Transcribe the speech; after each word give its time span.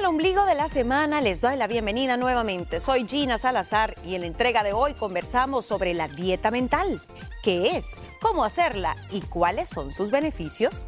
el 0.00 0.06
ombligo 0.06 0.46
de 0.46 0.54
la 0.54 0.70
semana 0.70 1.20
les 1.20 1.42
doy 1.42 1.56
la 1.56 1.66
bienvenida 1.66 2.16
nuevamente. 2.16 2.80
Soy 2.80 3.06
Gina 3.06 3.36
Salazar 3.36 3.94
y 4.02 4.14
en 4.14 4.22
la 4.22 4.28
entrega 4.28 4.62
de 4.62 4.72
hoy 4.72 4.94
conversamos 4.94 5.66
sobre 5.66 5.92
la 5.92 6.08
dieta 6.08 6.50
mental. 6.50 7.02
¿Qué 7.42 7.76
es? 7.76 7.96
¿Cómo 8.22 8.42
hacerla? 8.42 8.96
¿Y 9.10 9.20
cuáles 9.20 9.68
son 9.68 9.92
sus 9.92 10.10
beneficios? 10.10 10.86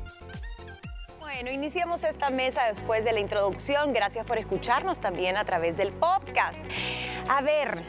Bueno, 1.20 1.50
iniciamos 1.50 2.04
esta 2.04 2.30
mesa 2.30 2.64
después 2.64 3.04
de 3.04 3.12
la 3.12 3.20
introducción. 3.20 3.92
Gracias 3.92 4.24
por 4.24 4.38
escucharnos 4.38 4.98
también 4.98 5.36
a 5.36 5.44
través 5.44 5.76
del 5.76 5.92
podcast. 5.92 6.62
A 7.28 7.42
ver, 7.42 7.82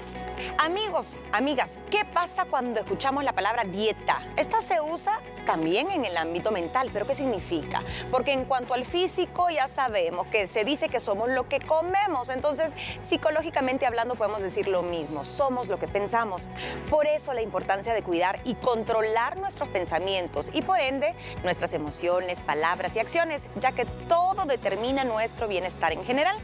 amigos, 0.58 1.20
amigas, 1.32 1.70
¿qué 1.90 2.04
pasa 2.04 2.44
cuando 2.46 2.82
escuchamos 2.82 3.24
la 3.24 3.32
palabra 3.32 3.64
dieta? 3.64 4.28
Esta 4.36 4.60
se 4.60 4.82
usa 4.82 5.22
también 5.46 5.92
en 5.92 6.06
el 6.06 6.18
ámbito 6.18 6.52
mental, 6.52 6.90
pero 6.92 7.06
¿qué 7.06 7.16
significa? 7.16 7.82
Porque 8.12 8.34
en 8.34 8.46
cuanto 8.46 8.74
al 8.74 8.86
físico 8.86 9.50
ya 9.50 9.68
sabemos 9.68 10.28
que 10.28 10.48
se 10.48 10.64
dice 10.64 10.90
que 10.90 11.00
somos 11.00 11.30
lo 11.30 11.48
que 11.48 11.60
comemos, 11.60 12.30
entonces 12.30 12.76
psicológicamente 13.00 13.86
hablando 13.86 14.16
podemos 14.16 14.42
decir 14.42 14.68
lo 14.68 14.82
mismo, 14.82 15.26
somos 15.26 15.68
lo 15.68 15.80
que 15.80 15.88
pensamos. 15.88 16.48
Por 16.90 17.08
eso 17.08 17.34
la 17.34 17.42
importancia 17.42 17.94
de 17.94 18.04
cuidar 18.04 18.40
y 18.44 18.56
controlar 18.56 19.38
nuestros 19.38 19.70
pensamientos 19.70 20.50
y 20.54 20.62
por 20.62 20.80
ende 20.80 21.16
nuestras 21.44 21.74
emociones, 21.74 22.44
palabras 22.44 22.96
y 22.96 23.00
acciones, 23.00 23.48
ya 23.60 23.72
que 23.72 23.86
todo 23.86 24.46
determina 24.46 25.04
nuestro 25.04 25.48
bienestar 25.48 25.94
en 25.94 26.04
general. 26.04 26.36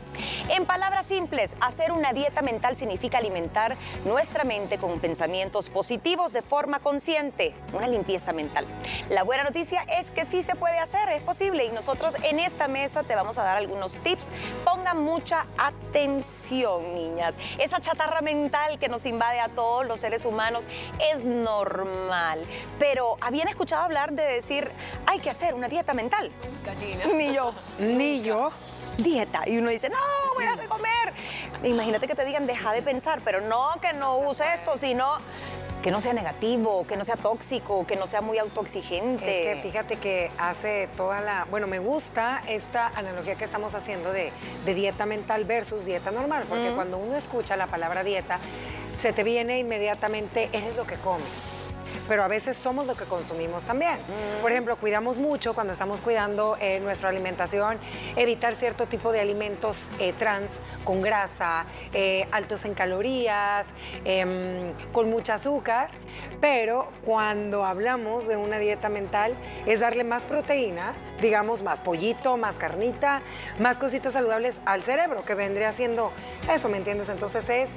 En 0.50 0.66
palabras 0.66 1.06
simples, 1.06 1.56
hacer 1.62 1.92
una 1.92 2.14
dieta 2.14 2.42
mental 2.42 2.76
significa 2.76 3.18
alimentar 3.18 3.76
nuestra 4.06 4.44
mente 4.44 4.78
con 4.78 5.00
pensamientos 5.00 5.70
positivos 5.70 6.34
de 6.34 6.42
forma 6.42 6.80
consciente, 6.80 7.54
una 7.74 7.88
limpieza 7.88 8.34
mental. 8.34 8.66
La 9.10 9.24
buena 9.24 9.44
noticia 9.44 9.82
es 9.84 10.12
que 10.12 10.26
sí 10.26 10.44
se 10.44 10.56
puede 10.56 10.80
hacer, 10.80 11.10
es 11.10 11.22
posible 11.22 11.66
y 11.66 11.70
nosotros 11.70 12.16
en 12.24 12.40
esta 12.40 12.68
mesa 12.68 13.04
te 13.04 13.16
vamos 13.16 13.38
a 13.38 13.44
dar 13.44 13.58
algunos 13.58 14.00
tips. 14.00 14.32
Pongan 14.64 15.04
mucha 15.04 15.46
atención, 15.58 16.94
niñas. 16.94 17.38
Esa 17.58 17.80
chatarra 17.80 18.22
mental 18.22 18.80
que 18.80 18.90
nos 18.90 19.06
invade 19.06 19.40
a 19.40 19.50
todos 19.50 19.86
los 19.86 20.00
seres 20.00 20.26
humanos 20.26 20.68
es 21.12 21.26
normal, 21.26 22.42
pero 22.78 23.18
¿habían 23.22 23.48
escuchado 23.48 23.84
hablar 23.84 24.14
de 24.14 24.24
decir 24.24 24.72
hay 25.06 25.20
que 25.20 25.30
hacer 25.30 25.54
una 25.54 25.68
dieta 25.68 25.94
mental? 25.94 26.32
Gallina. 26.64 27.06
Ni 27.06 27.34
yo. 27.34 27.54
Ni 27.80 28.22
yo. 28.22 28.52
Dieta. 28.98 29.48
Y 29.48 29.58
uno 29.58 29.70
dice, 29.70 29.90
no, 29.90 29.98
voy 30.36 30.46
a 30.46 30.68
comer. 30.68 31.14
Imagínate 31.64 32.06
que 32.08 32.16
te 32.16 32.26
digan, 32.26 32.48
deja 32.48 32.74
de 32.74 32.82
pensar, 32.82 33.22
pero 33.24 33.40
no 33.40 33.72
que 33.82 33.94
no 33.94 34.18
use 34.18 34.44
esto, 34.54 34.78
sino 34.78 35.06
que 35.82 35.92
no 35.92 36.02
sea 36.02 36.14
negativo, 36.14 36.86
que 36.86 36.98
no 36.98 37.06
sea 37.06 37.16
tóxico, 37.16 37.88
que 37.88 37.96
no 37.96 38.08
sea 38.08 38.22
muy 38.22 38.38
autoexigente. 38.38 39.50
Es 39.52 39.56
que 39.56 39.62
fíjate 39.62 39.96
que 39.96 40.32
hace 40.38 40.90
toda 40.98 41.22
la... 41.22 41.46
Bueno, 41.50 41.68
me 41.68 41.80
gusta 41.80 42.42
esta 42.48 42.88
analogía 42.88 43.36
que 43.36 43.46
estamos 43.46 43.76
haciendo 43.76 44.12
de, 44.12 44.32
de 44.66 44.74
dieta 44.74 45.06
mental 45.06 45.46
versus 45.46 45.86
dieta 45.86 46.12
normal, 46.12 46.46
porque 46.50 46.72
cuando 46.74 46.98
uno 46.98 47.16
escucha 47.16 47.56
la 47.56 47.68
palabra 47.68 48.04
dieta, 48.04 48.40
se 48.98 49.14
te 49.14 49.24
viene 49.24 49.60
inmediatamente, 49.60 50.50
eres 50.52 50.76
lo 50.76 50.86
que 50.86 50.96
comes 50.96 51.69
pero 52.08 52.24
a 52.24 52.28
veces 52.28 52.58
somos 52.58 52.88
lo 52.88 52.96
que 52.96 53.06
consumimos 53.06 53.64
también. 53.64 53.98
Por 54.42 54.52
ejemplo, 54.52 54.76
cuidamos 54.78 55.18
mucho 55.18 55.54
cuando 55.54 55.74
estamos 55.74 56.02
cuidando 56.02 56.58
eh, 56.60 56.80
nuestra 56.80 57.10
alimentación, 57.10 57.78
evitar 58.16 58.56
cierto 58.56 58.88
tipo 58.88 59.12
de 59.12 59.22
alimentos 59.22 59.90
eh, 60.00 60.14
trans 60.18 60.60
con 60.84 61.02
grasa, 61.02 61.66
eh, 61.94 62.28
altos 62.32 62.66
en 62.66 62.74
calorías, 62.74 63.68
em, 64.06 64.74
con 64.92 65.10
mucha 65.10 65.36
azúcar, 65.36 65.90
pero 66.42 66.90
cuando 67.06 67.66
hablamos 67.66 68.28
de 68.28 68.38
una 68.38 68.60
dieta 68.60 68.90
mental 68.90 69.36
es 69.66 69.82
darle 69.82 70.04
más 70.04 70.24
proteína, 70.24 70.94
digamos 71.22 71.62
más 71.62 71.82
pollito, 71.82 72.38
más 72.38 72.56
carnita, 72.56 73.22
más 73.60 73.78
cositas 73.78 74.14
saludables 74.14 74.60
al 74.66 74.82
cerebro, 74.82 75.24
que 75.26 75.36
vendría 75.36 75.72
siendo 75.72 76.12
eso, 76.54 76.70
¿me 76.70 76.78
entiendes? 76.78 77.10
Entonces 77.10 77.50
es 77.50 77.70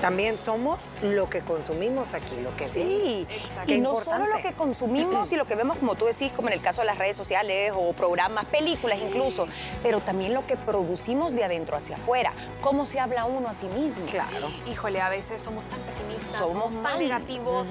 también 0.00 0.38
somos 0.38 0.88
lo 1.02 1.28
que 1.28 1.40
consumimos 1.40 2.14
aquí, 2.14 2.40
lo 2.40 2.54
que 2.56 2.66
sí, 2.66 3.26
y 3.66 3.78
no 3.78 3.96
solo 3.96 4.26
lo 4.26 4.38
que 4.38 4.52
consumimos 4.52 5.32
y 5.32 5.36
lo 5.36 5.44
que 5.44 5.54
vemos, 5.54 5.78
como 5.78 5.94
tú 5.94 6.06
decís, 6.06 6.32
como 6.32 6.48
en 6.48 6.54
el 6.54 6.60
caso 6.60 6.82
de 6.82 6.86
las 6.86 6.98
redes 6.98 7.16
sociales 7.16 7.72
o 7.76 7.92
programas, 7.92 8.44
películas 8.46 8.98
incluso, 9.00 9.46
pero 9.82 10.00
también 10.00 10.34
lo 10.34 10.46
que 10.46 10.56
producimos 10.56 11.34
de 11.34 11.44
adentro 11.44 11.76
hacia 11.76 11.96
afuera, 11.96 12.32
cómo 12.60 12.86
se 12.86 13.00
habla 13.00 13.24
uno 13.24 13.48
a 13.48 13.54
sí 13.54 13.66
mismo. 13.66 14.06
Claro. 14.06 14.50
Híjole, 14.70 15.00
a 15.00 15.08
veces 15.08 15.42
somos 15.42 15.66
tan 15.68 15.80
pesimistas, 15.80 16.50
somos, 16.50 16.82
tan 16.82 16.98
negativos 16.98 17.68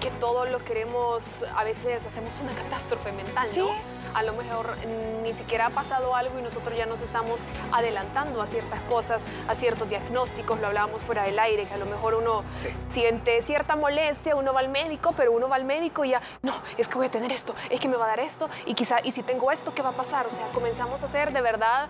que 0.00 0.10
todo 0.10 0.46
lo 0.46 0.64
queremos, 0.64 1.44
a 1.54 1.64
veces 1.64 2.04
hacemos 2.06 2.40
una 2.40 2.52
catástrofe 2.54 3.12
mental, 3.12 3.48
¿no? 3.56 4.01
A 4.14 4.22
lo 4.22 4.32
mejor 4.34 4.74
ni 5.22 5.32
siquiera 5.32 5.66
ha 5.66 5.70
pasado 5.70 6.14
algo 6.14 6.38
y 6.38 6.42
nosotros 6.42 6.76
ya 6.76 6.86
nos 6.86 7.02
estamos 7.02 7.40
adelantando 7.72 8.42
a 8.42 8.46
ciertas 8.46 8.80
cosas, 8.82 9.22
a 9.48 9.54
ciertos 9.54 9.88
diagnósticos, 9.88 10.60
lo 10.60 10.68
hablábamos 10.68 11.02
fuera 11.02 11.24
del 11.24 11.38
aire, 11.38 11.64
que 11.64 11.74
a 11.74 11.78
lo 11.78 11.86
mejor 11.86 12.14
uno 12.14 12.42
siente 12.88 13.42
cierta 13.42 13.76
molestia, 13.76 14.36
uno 14.36 14.52
va 14.52 14.60
al 14.60 14.68
médico, 14.68 15.12
pero 15.16 15.32
uno 15.32 15.48
va 15.48 15.56
al 15.56 15.64
médico 15.64 16.04
y 16.04 16.10
ya, 16.10 16.20
no, 16.42 16.54
es 16.76 16.88
que 16.88 16.94
voy 16.94 17.06
a 17.06 17.10
tener 17.10 17.32
esto, 17.32 17.54
es 17.70 17.80
que 17.80 17.88
me 17.88 17.96
va 17.96 18.04
a 18.06 18.08
dar 18.08 18.20
esto 18.20 18.48
y 18.66 18.74
quizá, 18.74 18.98
y 19.02 19.12
si 19.12 19.22
tengo 19.22 19.50
esto, 19.50 19.74
¿qué 19.74 19.82
va 19.82 19.90
a 19.90 19.92
pasar? 19.92 20.26
O 20.26 20.30
sea, 20.30 20.46
comenzamos 20.48 21.02
a 21.02 21.06
hacer 21.06 21.32
de 21.32 21.40
verdad 21.40 21.88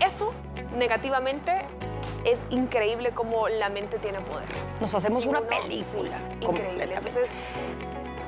eso 0.00 0.32
negativamente 0.76 1.64
es 2.24 2.44
increíble 2.50 3.12
cómo 3.12 3.48
la 3.48 3.68
mente 3.68 3.98
tiene 3.98 4.20
poder. 4.20 4.48
Nos 4.80 4.94
hacemos 4.94 5.26
una 5.26 5.40
película. 5.40 6.18
increíble. 6.40 6.94
Entonces, 6.94 7.28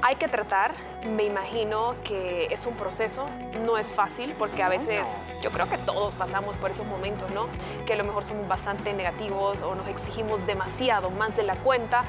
hay 0.02 0.16
que 0.16 0.26
tratar, 0.26 0.72
me 1.16 1.24
imagino 1.24 1.94
que 2.04 2.48
es 2.50 2.66
un 2.66 2.74
proceso, 2.74 3.26
no 3.64 3.78
es 3.78 3.92
fácil 3.92 4.34
porque 4.36 4.62
a 4.62 4.68
veces 4.68 5.04
yo 5.42 5.50
creo 5.50 5.68
que 5.68 5.78
todos 5.78 6.16
pasamos 6.16 6.56
por 6.56 6.70
esos 6.70 6.86
momentos, 6.86 7.30
¿no? 7.30 7.46
Que 7.86 7.94
a 7.94 7.96
lo 7.96 8.04
mejor 8.04 8.24
somos 8.24 8.46
bastante 8.48 8.92
negativos 8.92 9.62
o 9.62 9.74
nos 9.74 9.88
exigimos 9.88 10.46
demasiado, 10.46 11.10
más 11.10 11.36
de 11.36 11.44
la 11.44 11.54
cuenta. 11.56 12.04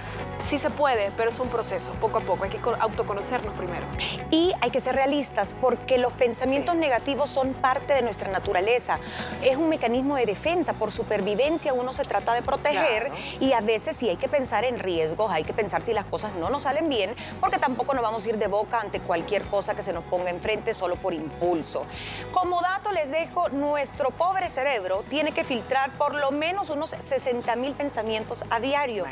Sí 0.48 0.58
se 0.58 0.70
puede, 0.70 1.12
pero 1.18 1.30
es 1.30 1.40
un 1.40 1.50
proceso, 1.50 1.92
poco 2.02 2.18
a 2.18 2.22
poco, 2.22 2.44
hay 2.44 2.50
que 2.50 2.60
autoconocernos 2.80 3.54
primero. 3.56 3.86
Y 4.32 4.54
hay 4.62 4.72
que 4.72 4.80
ser 4.80 4.96
realistas 4.96 5.56
porque 5.60 5.98
los 5.98 6.14
pensamientos 6.14 6.76
negativos 6.76 7.30
son 7.30 7.54
parte 7.54 7.94
de 7.94 8.02
nuestra 8.02 8.32
naturaleza. 8.32 8.98
Es 9.44 9.58
un 9.58 9.70
mecanismo 9.70 10.16
de 10.16 10.26
defensa, 10.26 10.74
por 10.74 10.92
supervivencia 10.92 11.74
uno 11.74 11.94
se 11.94 12.04
trata 12.04 12.34
de 12.34 12.42
proteger 12.42 13.12
y 13.40 13.54
a 13.54 13.62
veces 13.62 13.96
sí 13.96 14.10
hay 14.10 14.18
que 14.18 14.28
pensar 14.28 14.64
en 14.64 14.80
riesgos, 14.80 15.32
hay 15.32 15.44
que 15.44 15.54
pensar 15.54 15.82
si 15.82 15.94
las 15.94 16.06
cosas 16.06 16.34
no 16.34 16.50
nos 16.50 16.64
salen 16.64 16.90
bien, 16.90 17.16
porque 17.40 17.60
tampoco 17.60 17.83
no 17.94 18.02
vamos 18.02 18.26
a 18.26 18.30
ir 18.30 18.38
de 18.38 18.48
boca 18.48 18.80
ante 18.80 19.00
cualquier 19.00 19.44
cosa 19.44 19.76
que 19.76 19.84
se 19.84 19.92
nos 19.92 20.04
ponga 20.06 20.30
enfrente 20.30 20.74
solo 20.74 20.96
por 20.96 21.14
impulso. 21.14 21.86
Como 22.32 22.62
dato 22.62 22.92
les 22.92 23.12
dejo, 23.12 23.50
nuestro 23.50 24.10
pobre 24.10 24.50
cerebro 24.50 25.04
tiene 25.10 25.32
que 25.32 25.44
filtrar 25.44 25.92
por 25.92 26.16
lo 26.16 26.32
menos 26.32 26.70
unos 26.70 26.92
60 26.92 27.56
mil 27.58 27.74
pensamientos 27.74 28.46
a 28.50 28.60
diario. 28.60 29.06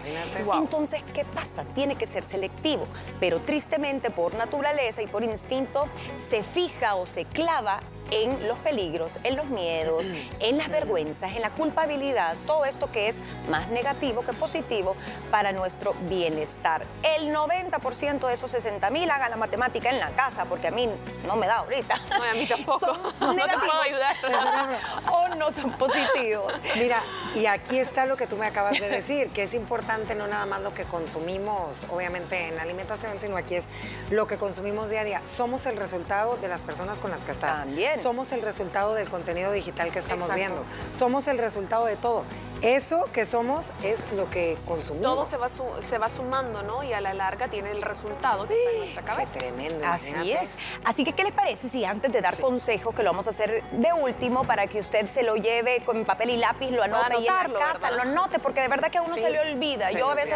Entonces, 0.58 1.04
¿qué 1.14 1.26
pasa? 1.26 1.66
Tiene 1.76 1.96
que 1.96 2.06
ser 2.06 2.24
selectivo, 2.24 2.88
pero 3.20 3.42
tristemente 3.42 4.10
por 4.10 4.34
naturaleza 4.36 5.02
y 5.02 5.08
por 5.08 5.24
instinto 5.24 5.88
se 6.18 6.44
fija 6.44 6.96
o 6.96 7.06
se 7.06 7.26
clava 7.26 7.80
en 8.12 8.48
los 8.48 8.58
peligros, 8.60 9.20
en 9.24 9.36
los 9.36 9.48
miedos, 9.48 10.12
en 10.40 10.58
las 10.58 10.70
vergüenzas, 10.70 11.36
en 11.36 11.42
la 11.42 11.50
culpabilidad, 11.50 12.36
todo 12.46 12.66
esto 12.66 12.92
que 12.92 13.08
es 13.08 13.20
más 13.50 13.70
negativo 13.70 14.24
que 14.24 14.34
positivo 14.34 14.96
para 15.32 15.52
nuestro 15.52 15.94
bienestar. 16.10 16.84
El 17.18 17.34
90% 17.34 18.28
de 18.28 18.34
esos 18.34 18.52
60 18.52 18.90
mil, 18.90 19.10
haga 19.10 19.30
la 19.30 19.38
matemática 19.38 19.90
en 19.90 20.00
la 20.00 20.10
casa, 20.12 20.46
porque 20.46 20.68
a 20.68 20.72
mí 20.72 20.90
no 21.26 21.36
me 21.36 21.48
da 21.48 21.60
ahorita. 21.60 21.96
No, 22.10 22.24
a 22.24 22.34
mí 22.34 22.46
tampoco. 22.48 22.80
Son 22.80 23.36
negativos. 23.36 23.74
No 23.74 23.82
ayudar. 23.82 24.16
o 25.12 25.36
no 25.36 25.52
son 25.52 25.72
positivos. 25.72 26.54
Mira, 26.76 27.02
y 27.36 27.46
aquí 27.46 27.80
está 27.80 28.06
lo 28.06 28.18
que 28.18 28.28
tú 28.28 28.36
me 28.36 28.46
acabas 28.46 28.80
de 28.80 28.90
decir, 28.90 29.30
que 29.30 29.44
es 29.44 29.54
importante 29.54 30.16
no 30.16 30.28
nada 30.28 30.46
más 30.46 30.62
lo 30.62 30.74
que 30.74 30.84
consumimos, 30.84 31.86
obviamente 31.90 32.50
en 32.50 32.58
la 32.58 32.64
alimentación, 32.64 33.20
sino 33.20 33.38
aquí 33.38 33.56
es 33.56 33.66
lo 34.10 34.28
que 34.28 34.38
consumimos 34.38 34.90
día 34.90 35.02
a 35.02 35.06
día. 35.06 35.22
Somos 35.34 35.66
el 35.66 35.78
resultado 35.78 36.38
de 36.38 36.48
las 36.50 36.62
personas 36.62 37.00
con 37.00 37.12
las 37.12 37.22
que 37.22 37.32
estás. 37.32 37.60
También 37.60 38.01
somos 38.02 38.32
el 38.32 38.42
resultado 38.42 38.94
del 38.94 39.10
contenido 39.10 39.52
digital 39.52 39.92
que 39.92 40.00
estamos 40.00 40.34
viendo. 40.34 40.64
Somos 40.98 41.28
el 41.28 41.38
resultado 41.38 41.86
de 41.86 41.96
todo. 41.96 42.24
Eso 42.62 43.10
que 43.12 43.26
somos 43.26 43.72
es 43.84 44.00
lo 44.16 44.30
que 44.30 44.58
consumimos. 44.68 45.04
Todo 45.04 45.26
se 45.26 45.38
va, 45.38 45.50
se 45.50 45.98
va 45.98 46.10
sumando, 46.10 46.62
¿no? 46.62 46.84
Y 46.84 46.94
a 46.94 47.02
la 47.02 47.14
larga 47.14 47.48
tiene 47.48 47.72
el 47.72 47.82
resultado 47.82 48.48
que 48.48 48.54
está 48.54 48.72
en 48.72 48.78
nuestra 48.80 49.02
cabeza. 49.04 49.40
tremendo. 49.40 49.86
Así 49.86 50.32
es. 50.32 50.60
Así 50.86 51.04
que, 51.04 51.14
¿qué 51.14 51.24
les 51.24 51.34
parece 51.34 51.70
si 51.70 51.86
antes 51.86 52.12
de 52.12 52.22
dar 52.22 52.40
consejos, 52.40 52.94
que 52.94 53.04
lo 53.04 53.12
vamos 53.12 53.28
a 53.28 53.32
hacer 53.32 53.64
de 53.72 53.94
último 53.94 54.44
para 54.44 54.68
que 54.68 54.80
usted 54.80 55.08
se 55.08 55.24
lo 55.24 55.36
lleve 55.36 55.84
con 55.86 56.06
papel 56.06 56.32
y 56.32 56.38
lápiz, 56.38 56.70
lo 56.70 56.84
anote 56.84 57.16
y 57.20 57.28
en 57.28 57.54
la 57.54 57.60
casa, 57.60 57.92
lo 57.92 58.02
anote, 58.04 58.40
porque 58.40 58.62
de 58.62 58.68
verdad 58.68 58.90
que 58.90 59.00
a 59.00 59.02
uno 59.02 59.16
se 59.16 59.30
le 59.30 59.40
olvida. 59.40 59.92
Yo 59.92 60.10
a 60.10 60.16
veces 60.16 60.36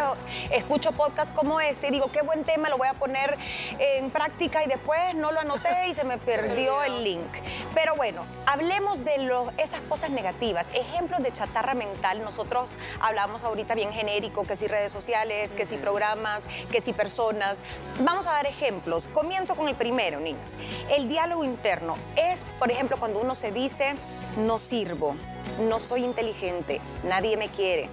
escucho 0.52 0.92
podcasts 0.92 1.34
como 1.36 1.60
este 1.62 1.88
y 1.88 1.92
digo, 1.92 2.12
qué 2.12 2.22
buen 2.22 2.44
tema, 2.44 2.70
lo 2.70 2.78
voy 2.78 2.88
a 2.88 2.94
poner 2.94 3.38
en 3.80 4.10
práctica 4.10 4.64
y 4.64 4.68
después 4.68 5.16
no 5.16 5.32
lo 5.32 5.42
anoté 5.42 5.90
y 5.90 5.94
se 5.94 6.04
me 6.04 6.18
perdió 6.26 6.82
el 6.84 7.04
link. 7.04 7.32
Pero 7.74 7.96
bueno, 7.96 8.26
hablemos 8.46 9.04
de 9.04 9.16
esas 9.58 9.82
cosas 9.82 10.10
negativas, 10.10 10.68
ejemplos 10.74 11.24
de 11.24 11.32
chatarra 11.32 11.74
mental. 11.74 12.22
Nosotros 12.22 12.78
hablamos 13.00 13.44
ahorita 13.44 13.76
bien 13.76 13.92
genérico, 13.92 14.46
que 14.46 14.56
si 14.56 14.68
redes 14.68 14.92
sociales, 14.92 15.54
que 15.54 15.66
si 15.66 15.78
programas, 15.78 16.48
que 16.72 16.82
si 16.82 16.94
personas. 16.94 17.60
Vamos 18.00 18.28
a 18.28 18.32
dar 18.32 18.46
ejemplos. 18.46 19.08
Comienzo 19.08 19.56
con 19.56 19.68
el 19.68 19.76
primero, 19.76 20.20
niñas. 20.20 20.58
El 20.90 21.08
diálogo 21.08 21.44
interno 21.44 21.98
es, 22.16 22.46
por 22.60 22.72
ejemplo, 22.72 22.98
cuando 22.98 23.20
uno 23.20 23.36
se 23.36 23.52
dice, 23.52 23.96
no 24.38 24.60
sirvo, 24.60 25.16
no 25.60 25.80
soy 25.80 26.04
inteligente, 26.04 26.82
nadie 27.04 27.38
me 27.38 27.50
quiere, 27.50 27.90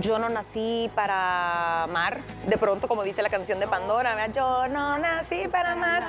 yo 0.00 0.18
no 0.18 0.28
nací 0.28 0.90
para 0.94 1.84
amar, 1.84 2.22
de 2.46 2.58
pronto 2.58 2.88
como 2.88 3.02
dice 3.02 3.22
la 3.22 3.30
canción 3.30 3.60
de 3.60 3.68
Pandora, 3.68 4.26
yo 4.32 4.68
no 4.68 4.98
nací 4.98 5.48
para 5.48 5.72
amar, 5.72 6.08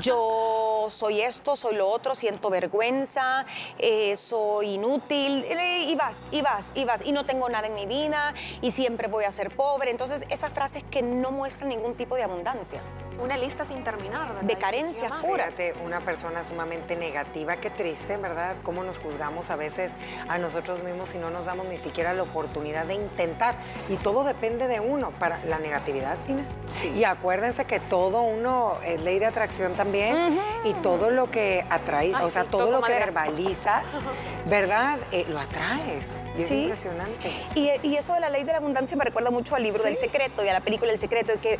yo 0.00 0.86
soy 0.90 1.20
esto, 1.20 1.56
soy 1.56 1.76
lo 1.76 1.88
otro, 1.88 2.14
siento 2.14 2.50
vergüenza, 2.50 3.46
eh, 3.78 4.16
soy 4.16 4.74
inútil, 4.74 5.44
eh, 5.44 5.86
y 5.88 5.94
vas, 5.94 6.22
y 6.30 6.42
vas, 6.42 6.72
y 6.74 6.84
vas, 6.84 7.04
y 7.04 7.12
no 7.12 7.24
tengo 7.24 7.48
nada 7.48 7.66
en 7.66 7.74
mi 7.74 7.86
vida, 7.86 8.34
y 8.60 8.70
siempre 8.70 9.08
voy 9.08 9.24
a 9.24 9.32
ser 9.32 9.54
pobre. 9.54 9.90
Entonces, 9.90 10.24
esas 10.28 10.52
frases 10.52 10.84
que 10.90 11.02
no 11.02 11.30
muestran 11.30 11.68
ningún 11.68 11.94
tipo 11.94 12.16
de 12.16 12.24
abundancia. 12.24 12.80
Una 13.22 13.36
lista 13.36 13.64
sin 13.64 13.84
terminar, 13.84 14.28
¿verdad? 14.28 14.42
De 14.42 14.56
carencias 14.56 15.12
puras. 15.22 15.54
Una 15.84 16.00
persona 16.00 16.42
sumamente 16.42 16.96
negativa, 16.96 17.56
qué 17.56 17.70
triste, 17.70 18.16
¿verdad? 18.16 18.56
Cómo 18.64 18.82
nos 18.82 18.98
juzgamos 18.98 19.50
a 19.50 19.56
veces 19.56 19.92
a 20.28 20.38
nosotros 20.38 20.82
mismos 20.82 21.14
y 21.14 21.18
no 21.18 21.30
nos 21.30 21.44
damos 21.44 21.66
ni 21.66 21.76
siquiera 21.76 22.14
la 22.14 22.24
oportunidad 22.24 22.84
de 22.86 22.94
intentar. 22.94 23.54
Y 23.88 23.96
todo 23.96 24.24
depende 24.24 24.66
de 24.66 24.80
uno. 24.80 25.12
Para 25.18 25.38
la 25.44 25.58
negatividad, 25.58 26.16
Tina. 26.26 26.44
Sí. 26.68 26.88
Y 26.96 27.04
acuérdense 27.04 27.64
que 27.64 27.78
todo 27.78 28.22
uno 28.22 28.78
es 28.84 29.00
ley 29.02 29.18
de 29.18 29.26
atracción 29.26 29.74
también. 29.74 30.38
Y 30.64 30.74
todo 30.74 31.10
lo 31.10 31.30
que 31.30 31.64
atrae, 31.70 32.14
o 32.14 32.30
sea, 32.30 32.44
todo 32.44 32.70
lo 32.70 32.82
que 32.82 32.92
verbalizas, 32.92 33.84
¿verdad? 34.46 34.98
Eh, 35.12 35.26
lo 35.28 35.38
atraes. 35.38 36.06
Y 36.36 36.42
es 36.42 36.50
impresionante. 36.50 37.30
Y, 37.54 37.96
eso 37.96 38.14
de 38.14 38.20
la 38.20 38.30
ley 38.30 38.42
de 38.42 38.52
la 38.52 38.58
abundancia 38.58 38.96
me 38.96 39.04
recuerda 39.04 39.30
mucho 39.30 39.54
al 39.54 39.62
libro 39.62 39.82
del 39.84 39.96
secreto 39.96 40.44
y 40.44 40.48
a 40.48 40.54
la 40.54 40.60
película 40.60 40.90
El 40.90 40.98
secreto, 40.98 41.32
de 41.32 41.38
que 41.38 41.58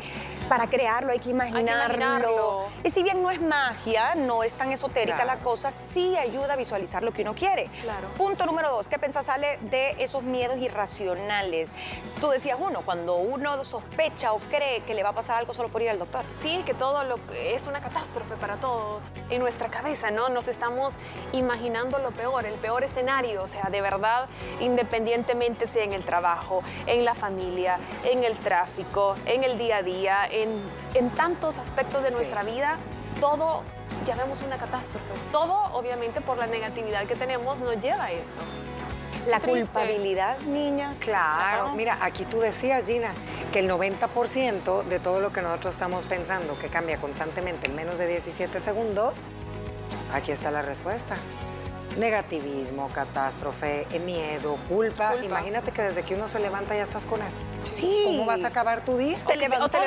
para 0.49 0.67
crearlo 0.67 1.11
hay 1.11 1.19
que 1.19 1.29
imaginarlo. 1.59 2.67
Y 2.83 2.89
si 2.89 3.03
bien 3.03 3.21
no 3.21 3.31
es 3.31 3.41
magia, 3.41 4.15
no 4.15 4.43
es 4.43 4.55
tan 4.55 4.71
esotérica 4.71 5.25
la 5.25 5.37
cosa, 5.37 5.71
sí 5.71 6.17
ayuda 6.17 6.53
a 6.53 6.55
visualizar 6.55 7.03
lo 7.03 7.13
que 7.13 7.21
uno 7.21 7.33
quiere. 7.35 7.69
Claro. 7.81 8.07
Punto 8.17 8.45
número 8.45 8.71
dos, 8.71 8.89
¿qué 8.89 8.99
pensás, 8.99 9.29
Ale, 9.29 9.57
de 9.61 9.95
esos 9.99 10.23
miedos 10.23 10.57
irracionales? 10.57 11.73
Tú 12.19 12.29
decías 12.29 12.57
uno, 12.59 12.81
cuando 12.81 13.15
uno 13.15 13.63
sospecha 13.63 14.33
o 14.33 14.39
cree 14.39 14.81
que 14.81 14.93
le 14.93 15.03
va 15.03 15.09
a 15.09 15.13
pasar 15.13 15.37
algo 15.37 15.53
solo 15.53 15.69
por 15.69 15.81
ir 15.81 15.89
al 15.89 15.99
doctor. 15.99 16.25
Sí, 16.35 16.61
que 16.65 16.73
todo 16.73 17.03
lo, 17.03 17.17
es 17.33 17.67
una 17.67 17.81
catástrofe 17.81 18.35
para 18.35 18.55
todo 18.57 18.99
en 19.29 19.39
nuestra 19.41 19.69
cabeza, 19.69 20.11
¿no? 20.11 20.29
Nos 20.29 20.47
estamos 20.47 20.95
imaginando 21.31 21.97
lo 21.99 22.11
peor, 22.11 22.45
el 22.45 22.55
peor 22.55 22.83
escenario, 22.83 23.43
o 23.43 23.47
sea, 23.47 23.69
de 23.71 23.81
verdad, 23.81 24.27
independientemente 24.59 25.67
sea 25.67 25.83
en 25.83 25.93
el 25.93 26.05
trabajo, 26.05 26.61
en 26.87 27.05
la 27.05 27.15
familia, 27.15 27.77
en 28.03 28.23
el 28.23 28.37
tráfico, 28.37 29.15
en 29.25 29.43
el 29.43 29.57
día 29.57 29.77
a 29.77 29.83
día, 29.83 30.25
en, 30.29 30.49
en 30.93 31.09
tantos 31.43 31.59
aspectos 31.59 32.03
de 32.03 32.11
nuestra 32.11 32.43
vida, 32.43 32.77
todo 33.19 33.63
ya 34.05 34.15
vemos 34.15 34.41
una 34.43 34.57
catástrofe. 34.57 35.11
Todo, 35.33 35.53
obviamente, 35.73 36.21
por 36.21 36.37
la 36.37 36.47
negatividad 36.47 37.05
que 37.05 37.15
tenemos, 37.15 37.59
nos 37.59 37.77
lleva 37.79 38.05
a 38.05 38.11
esto. 38.11 38.41
La 39.27 39.41
culpabilidad, 39.41 40.39
niñas. 40.39 40.99
Claro, 40.99 41.75
mira, 41.75 41.97
aquí 41.99 42.23
tú 42.23 42.39
decías, 42.39 42.85
Gina, 42.85 43.13
que 43.51 43.59
el 43.59 43.69
90% 43.69 44.83
de 44.83 44.99
todo 44.99 45.19
lo 45.19 45.33
que 45.33 45.41
nosotros 45.41 45.73
estamos 45.73 46.05
pensando, 46.05 46.57
que 46.57 46.69
cambia 46.69 46.97
constantemente 46.97 47.67
en 47.67 47.75
menos 47.75 47.97
de 47.97 48.07
17 48.07 48.61
segundos, 48.61 49.19
aquí 50.13 50.31
está 50.31 50.49
la 50.49 50.61
respuesta 50.61 51.17
negativismo, 51.97 52.89
catástrofe, 52.91 53.85
miedo, 54.03 54.57
culpa. 54.67 55.13
Imagínate 55.23 55.71
que 55.71 55.83
desde 55.83 56.01
que 56.01 56.15
uno 56.15 56.27
se 56.27 56.39
levanta 56.39 56.75
ya 56.75 56.81
estás 56.81 57.05
con 57.05 57.21
Sí. 57.63 58.01
¿Cómo 58.05 58.25
vas 58.25 58.43
a 58.43 58.47
acabar 58.47 58.83
tu 58.83 58.97
día? 58.97 59.17
Te, 59.27 59.37
levantas, 59.37 59.81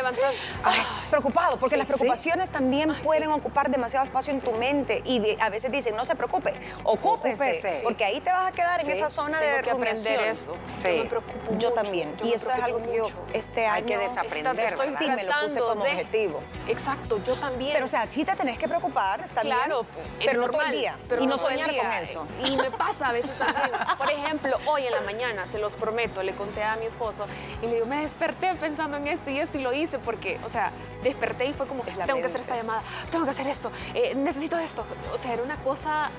preocupado, 1.11 1.57
porque 1.59 1.77
las 1.77 1.87
preocupaciones 1.87 2.51
también 2.51 2.93
pueden 3.03 3.31
ocupar 3.31 3.71
demasiado 3.71 4.07
espacio 4.07 4.33
en 4.33 4.41
tu 4.41 4.53
mente 4.53 5.03
y 5.05 5.37
a 5.41 5.49
veces 5.51 5.71
dicen, 5.71 5.97
no 5.97 6.05
se 6.05 6.15
preocupe, 6.15 6.55
ocúpese, 6.85 7.81
porque 7.83 8.05
ahí 8.05 8.21
te 8.21 8.31
vas 8.31 8.51
a 8.51 8.53
quedar 8.53 8.81
en 8.81 8.91
esa 8.91 9.11
zona 9.11 9.41
de 9.41 9.63
que 9.63 9.71
aprender 9.71 10.21
eso. 10.29 10.57
Yo 10.83 10.91
me 10.91 11.05
preocupo 11.05 11.59
Yo 11.59 11.73
también. 11.73 12.15
y 12.23 12.33
eso 12.33 12.51
es 12.51 12.63
algo 12.63 12.83
que 12.83 12.97
yo 12.97 13.05
este 13.33 13.67
año 13.67 13.77
hay 13.77 13.83
que 13.83 13.99
desaprender. 13.99 14.67
Estoy 14.67 14.95
sí, 14.99 15.11
me 15.11 15.25
lo 15.25 15.33
puse 15.43 15.61
como 15.61 15.83
objetivo. 15.83 16.41
Exacto, 16.69 17.21
yo 17.25 17.35
también. 17.35 17.73
Pero 17.73 17.87
o 17.87 17.89
sea, 17.89 18.07
sí 18.11 18.25
te 18.25 18.35
tenés 18.35 18.59
que 18.59 18.69
preocupar, 18.69 19.21
está 19.21 19.43
claro, 19.43 19.87
bien, 20.19 20.27
pero 20.27 20.41
no 20.43 20.49
todo 20.49 20.63
el 20.63 20.73
día 20.73 20.97
y 21.21 21.27
no 21.27 21.39
soñar 21.39 21.75
con 21.77 21.93
eso. 21.93 22.27
Y 22.45 22.57
me 22.57 22.71
pasa 22.77 23.09
a 23.09 23.13
veces 23.13 23.37
también. 23.37 23.71
Por 23.99 24.11
ejemplo, 24.11 24.57
hoy 24.67 24.87
en 24.87 24.93
la 24.93 25.01
mañana, 25.03 25.47
se 25.47 25.59
los 25.59 25.77
prometo, 25.77 26.23
le 26.23 26.35
conté 26.35 26.63
a 26.63 26.77
mi 26.77 26.87
esposo 26.87 27.27
y 27.63 27.66
le 27.67 27.75
digo, 27.75 27.87
me 27.87 28.03
desperté 28.03 28.55
pensando 28.55 28.97
en 28.97 29.07
esto 29.09 29.31
y 29.31 29.39
esto 29.39 29.59
y 29.59 29.63
lo 29.63 29.73
hice 29.73 29.99
porque, 29.99 30.39
o 30.45 30.49
sea, 30.49 30.73
desperté 31.03 31.47
y 31.47 31.53
fue 31.53 31.67
como, 31.67 31.83
tengo 31.83 32.21
que 32.21 32.27
hacer 32.27 32.41
esta 32.41 32.57
llamada, 32.57 32.83
tengo 33.11 33.25
que 33.25 33.31
hacer 33.31 33.47
esto, 33.47 33.71
eh, 33.95 34.15
necesito 34.15 34.59
esto. 34.59 34.85
O 35.13 35.19
sea, 35.19 35.33
era 35.35 35.43
una 35.43 35.57
cosa 35.57 36.11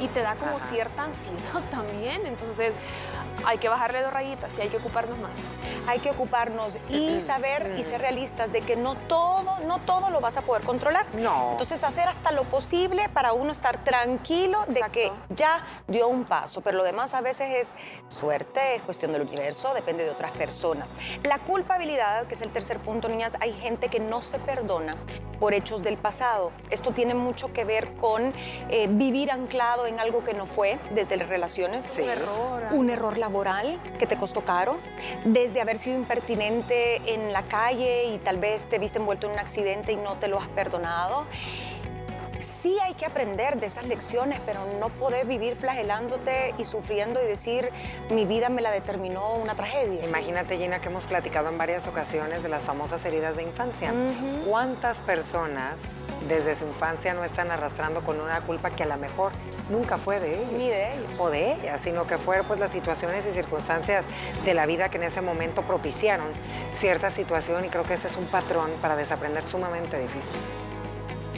y 0.00 0.08
te 0.08 0.20
da 0.20 0.34
como 0.36 0.58
cierta 0.58 1.04
ansiedad 1.04 1.62
también. 1.70 2.26
Entonces, 2.26 2.72
hay 3.44 3.58
que 3.58 3.68
bajarle 3.68 4.02
dos 4.02 4.12
rayitas 4.12 4.56
y 4.58 4.62
hay 4.62 4.68
que 4.68 4.78
ocuparnos 4.78 5.18
más. 5.18 5.30
Hay 5.86 5.98
que 6.00 6.10
ocuparnos 6.10 6.78
y 6.88 7.20
saber 7.26 7.74
y 7.76 7.84
ser 7.84 8.00
realistas 8.00 8.52
de 8.52 8.60
que 8.60 8.76
no 8.76 8.94
todo, 8.94 9.58
no 9.66 9.78
todo 9.80 10.10
lo 10.10 10.20
vas 10.20 10.36
a 10.36 10.42
poder 10.42 10.62
controlar. 10.62 11.06
No. 11.14 11.52
Entonces 11.52 11.82
hacer 11.84 12.08
hasta 12.08 12.32
lo 12.32 12.44
posible 12.44 13.08
para 13.08 13.32
uno 13.32 13.52
estar 13.52 13.82
tranquilo 13.84 14.64
de 14.66 14.82
que 14.92 15.10
ya 15.30 15.60
dio 15.86 16.08
un 16.08 16.24
paso, 16.24 16.60
pero 16.60 16.78
lo 16.78 16.84
demás 16.84 17.14
a 17.14 17.20
veces 17.20 17.50
es 17.50 17.72
suerte, 18.08 18.76
es 18.76 18.82
cuestión 18.82 19.12
del 19.12 19.22
universo, 19.22 19.72
depende 19.74 20.04
de 20.04 20.10
otras 20.10 20.32
personas. 20.32 20.94
La 21.24 21.38
culpabilidad, 21.38 22.26
que 22.26 22.34
es 22.34 22.42
el 22.42 22.50
tercer 22.50 22.78
punto, 22.78 23.08
niñas, 23.08 23.36
hay 23.40 23.52
gente 23.52 23.88
que 23.88 24.00
no 24.00 24.22
se 24.22 24.38
perdona 24.38 24.92
por 25.40 25.54
hechos 25.54 25.82
del 25.82 25.96
pasado. 25.96 26.52
Esto 26.70 26.92
tiene 26.92 27.14
mucho 27.14 27.52
que 27.52 27.64
ver 27.64 27.94
con 27.94 28.32
eh, 28.68 28.86
vivir 28.88 29.32
anclado 29.32 29.86
en 29.86 29.98
algo 29.98 30.22
que 30.22 30.34
no 30.34 30.46
fue, 30.46 30.78
desde 30.90 31.16
las 31.16 31.28
relaciones. 31.28 31.98
Un 31.98 32.08
error. 32.08 32.62
Un 32.70 32.90
error 32.90 33.18
laboral 33.18 33.80
que 33.98 34.06
te 34.06 34.16
costó 34.16 34.42
caro, 34.42 34.76
desde 35.24 35.60
haber 35.60 35.78
sido 35.78 35.96
impertinente 35.96 37.00
en 37.12 37.32
la 37.32 37.42
calle 37.42 38.04
y 38.04 38.18
tal 38.18 38.38
vez 38.38 38.66
te 38.66 38.78
viste 38.78 38.98
envuelto 38.98 39.26
en 39.26 39.32
un 39.32 39.38
accidente 39.38 39.92
y 39.92 39.96
no 39.96 40.16
te 40.16 40.28
lo 40.28 40.38
has 40.38 40.48
perdonado. 40.48 41.24
Sí 42.42 42.78
hay 42.82 42.94
que 42.94 43.06
aprender 43.06 43.58
de 43.60 43.66
esas 43.66 43.84
lecciones, 43.84 44.40
pero 44.46 44.60
no 44.78 44.88
poder 44.88 45.26
vivir 45.26 45.56
flagelándote 45.56 46.54
y 46.58 46.64
sufriendo 46.64 47.22
y 47.22 47.26
decir, 47.26 47.68
mi 48.10 48.24
vida 48.24 48.48
me 48.48 48.62
la 48.62 48.70
determinó 48.70 49.34
una 49.34 49.54
tragedia. 49.54 50.04
Imagínate, 50.06 50.56
Gina, 50.56 50.80
que 50.80 50.88
hemos 50.88 51.06
platicado 51.06 51.48
en 51.48 51.58
varias 51.58 51.86
ocasiones 51.86 52.42
de 52.42 52.48
las 52.48 52.62
famosas 52.62 53.04
heridas 53.04 53.36
de 53.36 53.42
infancia. 53.42 53.92
¿Cuántas 54.46 55.02
personas 55.02 55.82
desde 56.28 56.54
su 56.54 56.66
infancia 56.66 57.14
no 57.14 57.24
están 57.24 57.50
arrastrando 57.50 58.00
con 58.02 58.20
una 58.20 58.40
culpa 58.42 58.70
que 58.70 58.84
a 58.84 58.86
lo 58.86 58.96
mejor 58.98 59.32
nunca 59.70 59.98
fue 59.98 60.20
de 60.20 60.34
ellos? 60.34 60.52
Ni 60.52 60.68
de 60.68 60.94
ellos. 60.94 61.20
O 61.20 61.30
de 61.30 61.52
ellas, 61.52 61.80
sino 61.80 62.06
que 62.06 62.18
fueron 62.18 62.46
pues 62.46 62.60
las 62.60 62.72
situaciones 62.72 63.26
y 63.26 63.32
circunstancias 63.32 64.04
de 64.44 64.54
la 64.54 64.66
vida 64.66 64.88
que 64.88 64.96
en 64.96 65.04
ese 65.04 65.20
momento 65.20 65.62
propiciaron 65.62 66.28
cierta 66.74 67.10
situación 67.10 67.64
y 67.64 67.68
creo 67.68 67.84
que 67.84 67.94
ese 67.94 68.08
es 68.08 68.16
un 68.16 68.26
patrón 68.26 68.70
para 68.80 68.96
desaprender 68.96 69.44
sumamente 69.44 69.98
difícil. 69.98 70.38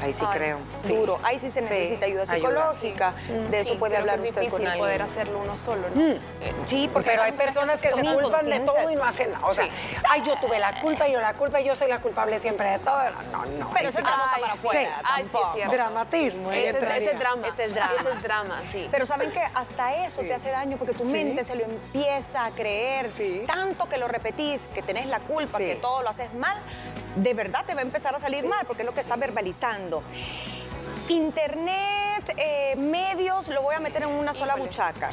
Ahí 0.03 0.13
sí 0.13 0.25
creo. 0.33 0.59
Duro. 0.85 1.19
Ahí 1.23 1.39
sí 1.39 1.51
se 1.51 1.61
necesita 1.61 2.07
ayuda 2.07 2.27
psicológica. 2.27 3.15
De 3.51 3.61
eso 3.61 3.79
puede 3.79 3.97
hablar 3.97 4.21
usted 4.21 4.49
con 4.49 4.61
alguien. 4.63 4.79
poder 4.79 5.03
hacerlo 5.03 5.41
uno 5.43 5.57
solo, 5.57 5.83
¿no? 5.95 6.03
Mm. 6.03 6.19
Sí, 6.67 6.89
porque 6.93 7.11
pero 7.11 7.23
hay 7.23 7.33
personas 7.33 7.81
que 7.81 7.91
se 7.91 8.15
culpan 8.15 8.47
de 8.47 8.61
todo 8.61 8.91
y 8.91 8.97
no 8.97 9.05
hacen 9.05 9.33
nada. 9.33 9.47
O 9.47 9.55
sea, 9.55 9.69
ay, 10.09 10.23
yo 10.25 10.37
tuve 10.37 10.59
la 10.59 10.81
culpa, 10.81 11.09
yo 11.09 11.21
la 11.21 11.35
culpa, 11.35 11.61
y 11.61 11.65
yo 11.65 11.75
soy 11.75 11.89
la 11.89 12.01
culpable 12.01 12.39
siempre 12.39 12.71
de 12.71 12.79
todo. 12.79 12.99
No, 13.33 13.45
no. 13.59 13.71
Pero 13.75 13.89
ese 13.89 14.03
drama 14.03 14.33
para 14.41 14.53
afuera. 14.55 15.01
Ay, 15.05 15.29
sí, 15.31 15.61
Dramatismo. 15.71 16.53
Ese, 16.53 16.69
ese, 16.71 17.15
drama. 17.15 17.49
Ese 17.49 17.65
es 17.65 17.75
drama. 17.75 17.93
Ese 17.99 18.11
es 18.11 18.23
drama, 18.23 18.63
sí. 18.71 18.89
Pero 18.91 19.07
¿saben 19.07 19.31
qué? 19.31 19.43
Hasta 19.55 20.05
eso 20.05 20.23
te 20.23 20.35
hace 20.35 20.51
daño 20.51 20.77
porque 20.77 20.95
tu 20.95 21.05
mente 21.05 21.45
se 21.45 21.55
lo 21.55 21.65
empieza 21.65 22.45
a 22.45 22.51
creer. 22.51 23.11
Tanto 23.47 23.89
que 23.89 23.99
lo 23.99 24.09
repetís, 24.09 24.69
que 24.75 24.83
tenés 24.83 25.07
la 25.07 25.21
culpa, 25.21 25.59
que 25.59 25.77
todo 25.77 26.03
lo 26.03 26.09
haces 26.09 26.33
mal, 26.35 26.57
de 27.17 27.35
verdad 27.35 27.65
te 27.67 27.75
va 27.75 27.81
a 27.81 27.83
empezar 27.83 28.15
a 28.15 28.19
salir 28.19 28.47
mal 28.47 28.67
porque 28.67 28.83
es 28.83 28.87
lo 28.87 28.93
que 28.93 29.01
estás 29.01 29.19
verbalizando. 29.19 30.03
Internet, 31.09 32.35
eh, 32.37 32.75
medios, 32.77 33.49
lo 33.49 33.61
voy 33.63 33.75
a 33.75 33.81
meter 33.81 34.05
en 34.05 34.11
una 34.11 34.33
sola 34.33 34.55
buchaca. 34.57 35.11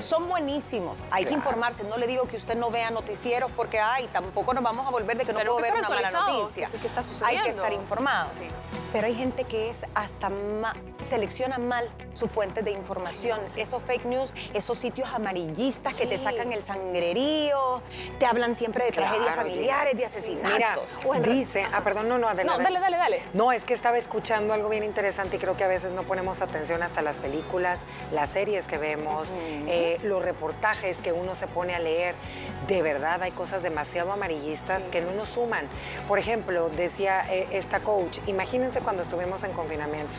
Son 0.00 0.28
buenísimos, 0.28 1.06
hay 1.10 1.24
que 1.24 1.34
informarse. 1.34 1.84
No 1.84 1.96
le 1.96 2.06
digo 2.06 2.26
que 2.26 2.36
usted 2.36 2.56
no 2.56 2.70
vea 2.70 2.90
noticieros 2.90 3.50
porque, 3.52 3.80
ay, 3.80 4.08
tampoco 4.12 4.52
nos 4.54 4.62
vamos 4.62 4.86
a 4.86 4.90
volver 4.90 5.16
de 5.16 5.24
que 5.24 5.32
no 5.32 5.40
puedo 5.40 5.60
ver 5.60 5.74
una 5.74 5.88
mala 5.88 6.10
noticia. 6.10 6.68
hay 7.24 7.38
que 7.38 7.50
estar 7.50 7.72
informados. 7.72 8.40
Pero 8.92 9.06
hay 9.06 9.14
gente 9.14 9.44
que 9.44 9.70
es 9.70 9.86
hasta 9.94 10.30
selecciona 11.00 11.58
mal 11.58 11.88
su 12.20 12.28
fuente 12.28 12.62
de 12.62 12.70
información. 12.70 13.40
Esos 13.56 13.82
fake 13.82 14.04
news, 14.04 14.34
esos 14.52 14.76
sitios 14.76 15.08
amarillistas 15.08 15.94
que 15.94 16.06
te 16.06 16.18
sacan 16.18 16.52
el 16.52 16.62
sangrerío, 16.62 17.80
te 18.18 18.26
hablan 18.26 18.54
siempre 18.54 18.84
de 18.84 18.92
tragedias 18.92 19.34
familiares, 19.34 19.96
de 19.96 20.04
asesinatos. 20.04 20.84
Mira, 21.02 21.20
dice, 21.20 21.66
ah, 21.72 21.80
perdón, 21.80 22.08
no, 22.08 22.18
no, 22.18 22.28
adelante. 22.28 22.58
No, 22.58 22.62
dale, 22.62 22.78
dale, 22.78 22.96
dale. 22.98 23.22
No, 23.32 23.52
es 23.52 23.64
que 23.64 23.72
estaba 23.72 23.96
escuchando 23.96 24.52
algo 24.52 24.68
bien 24.68 24.84
interesante 24.84 25.36
y 25.36 25.38
creo 25.38 25.56
que 25.56 25.64
a 25.64 25.68
veces 25.68 25.92
no 25.92 26.02
ponemos 26.02 26.42
atención 26.42 26.82
hasta 26.82 27.00
las 27.00 27.16
películas, 27.16 27.80
las 28.12 28.28
series 28.28 28.66
que 28.66 28.76
vemos, 28.76 29.28
eh, 29.66 29.98
los 30.02 30.22
reportajes 30.22 30.98
que 30.98 31.12
uno 31.12 31.34
se 31.34 31.46
pone 31.46 31.74
a 31.74 31.78
leer. 31.78 32.14
De 32.68 32.82
verdad, 32.82 33.22
hay 33.22 33.30
cosas 33.30 33.62
demasiado 33.62 34.12
amarillistas 34.12 34.82
que 34.90 35.00
no 35.00 35.12
nos 35.12 35.30
suman. 35.30 35.66
Por 36.06 36.18
ejemplo, 36.18 36.68
decía 36.68 37.24
eh, 37.30 37.48
esta 37.52 37.80
coach, 37.80 38.18
imagínense 38.26 38.80
cuando 38.80 39.02
estuvimos 39.02 39.42
en 39.44 39.52
confinamiento, 39.52 40.12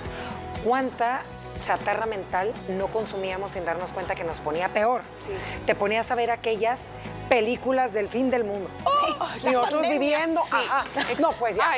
cuánta 0.63 1.21
chatarra 1.59 2.05
mental 2.05 2.53
no 2.69 2.87
consumíamos 2.87 3.51
sin 3.51 3.65
darnos 3.65 3.91
cuenta 3.91 4.15
que 4.15 4.23
nos 4.23 4.39
ponía 4.39 4.69
peor. 4.69 5.01
Te 5.65 5.75
ponías 5.75 6.09
a 6.11 6.15
ver 6.15 6.31
aquellas 6.31 6.79
películas 7.29 7.93
del 7.93 8.09
fin 8.09 8.29
del 8.29 8.43
mundo. 8.43 8.69
Sí, 9.41 9.49
y 9.51 9.55
otros 9.55 9.87
viviendo. 9.87 10.41
Ajá. 10.41 10.83
No, 11.19 11.31
pues 11.33 11.55
ya. 11.57 11.73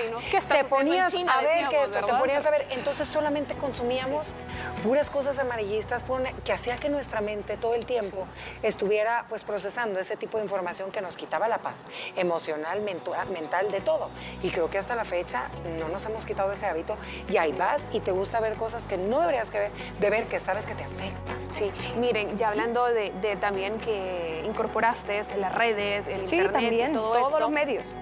te 0.48 0.64
ponías 0.64 1.14
a 1.14 1.42
ver 1.42 1.68
que 1.70 1.84
esto, 1.84 2.06
te 2.06 2.14
ponías 2.14 2.46
a 2.46 2.52
ver. 2.52 2.68
Entonces 2.72 3.08
solamente 3.08 3.54
consumíamos 3.56 4.34
puras 4.84 5.10
cosas 5.10 5.40
amarillistas 5.40 6.04
que 6.44 6.52
hacía 6.52 6.76
que 6.76 6.90
nuestra 6.90 7.22
mente 7.22 7.56
todo 7.56 7.74
el 7.74 7.86
tiempo 7.86 8.28
estuviera 8.62 9.26
pues 9.30 9.46
procesando 9.46 10.00
ese 10.00 10.18
tipo 10.18 10.38
de 10.38 10.44
información 10.44 10.92
que 10.92 11.02
nos 11.02 11.16
quitaba 11.16 11.48
la 11.48 11.60
paz 11.60 11.88
emocional, 12.18 12.82
mental, 12.82 13.72
de 13.72 13.80
todo. 13.80 14.10
Y 14.44 14.50
creo 14.50 14.70
que 14.70 14.78
hasta 14.78 14.96
la 14.96 15.06
fecha 15.06 15.48
no 15.80 15.88
nos 15.88 16.06
hemos 16.06 16.26
quitado 16.26 16.52
ese 16.52 16.66
hábito 16.66 16.98
y 17.30 17.38
ahí 17.38 17.54
vas 17.54 17.82
y 17.94 18.02
te 18.02 18.12
gusta 18.12 18.42
ver 18.42 18.56
cosas 18.56 18.86
que 18.86 18.98
no 18.98 19.22
deberías 19.22 19.50
que 19.50 19.60
ver, 19.60 19.72
de 20.00 20.10
ver 20.10 20.26
que 20.26 20.40
sabes 20.40 20.66
que 20.66 20.76
te 20.76 20.84
afectan. 20.84 21.38
Sí, 21.50 21.72
miren, 21.98 22.38
ya 22.38 22.50
hablando 22.50 22.86
de, 22.86 23.12
también 23.40 23.80
que 23.80 24.44
incorporaste 24.46 25.22
las 25.38 25.56
redes, 25.56 26.08
el 26.08 26.28
sí, 26.28 26.36
internet 26.36 26.52
también, 26.52 26.94
todo 26.94 27.14
todos 27.14 27.40
los 27.40 27.50
medios 27.50 27.94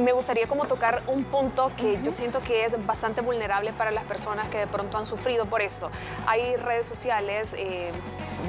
me 0.00 0.12
gustaría 0.12 0.46
como 0.46 0.66
tocar 0.66 1.02
un 1.06 1.24
punto 1.24 1.70
que 1.76 1.98
yo 2.02 2.12
siento 2.12 2.40
que 2.40 2.64
es 2.64 2.86
bastante 2.86 3.20
vulnerable 3.20 3.72
para 3.72 3.90
las 3.90 4.04
personas 4.04 4.48
que 4.48 4.58
de 4.58 4.66
pronto 4.66 4.98
han 4.98 5.06
sufrido 5.06 5.46
por 5.46 5.62
esto. 5.62 5.90
Hay 6.26 6.56
redes 6.56 6.86
sociales, 6.86 7.54
eh, 7.56 7.90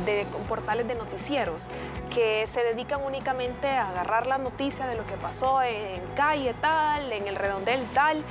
de 0.05 0.25
portales 0.47 0.87
de 0.87 0.95
noticieros 0.95 1.69
que 2.13 2.45
se 2.47 2.63
dedican 2.63 3.03
únicamente 3.03 3.67
a 3.67 3.89
agarrar 3.89 4.27
la 4.27 4.37
noticia 4.37 4.87
de 4.87 4.95
lo 4.95 5.05
que 5.05 5.15
pasó 5.15 5.61
en 5.63 6.01
calle 6.15 6.53
tal, 6.61 7.11
en 7.11 7.27
el 7.27 7.35
redondel 7.35 7.81
tal, 7.93 8.23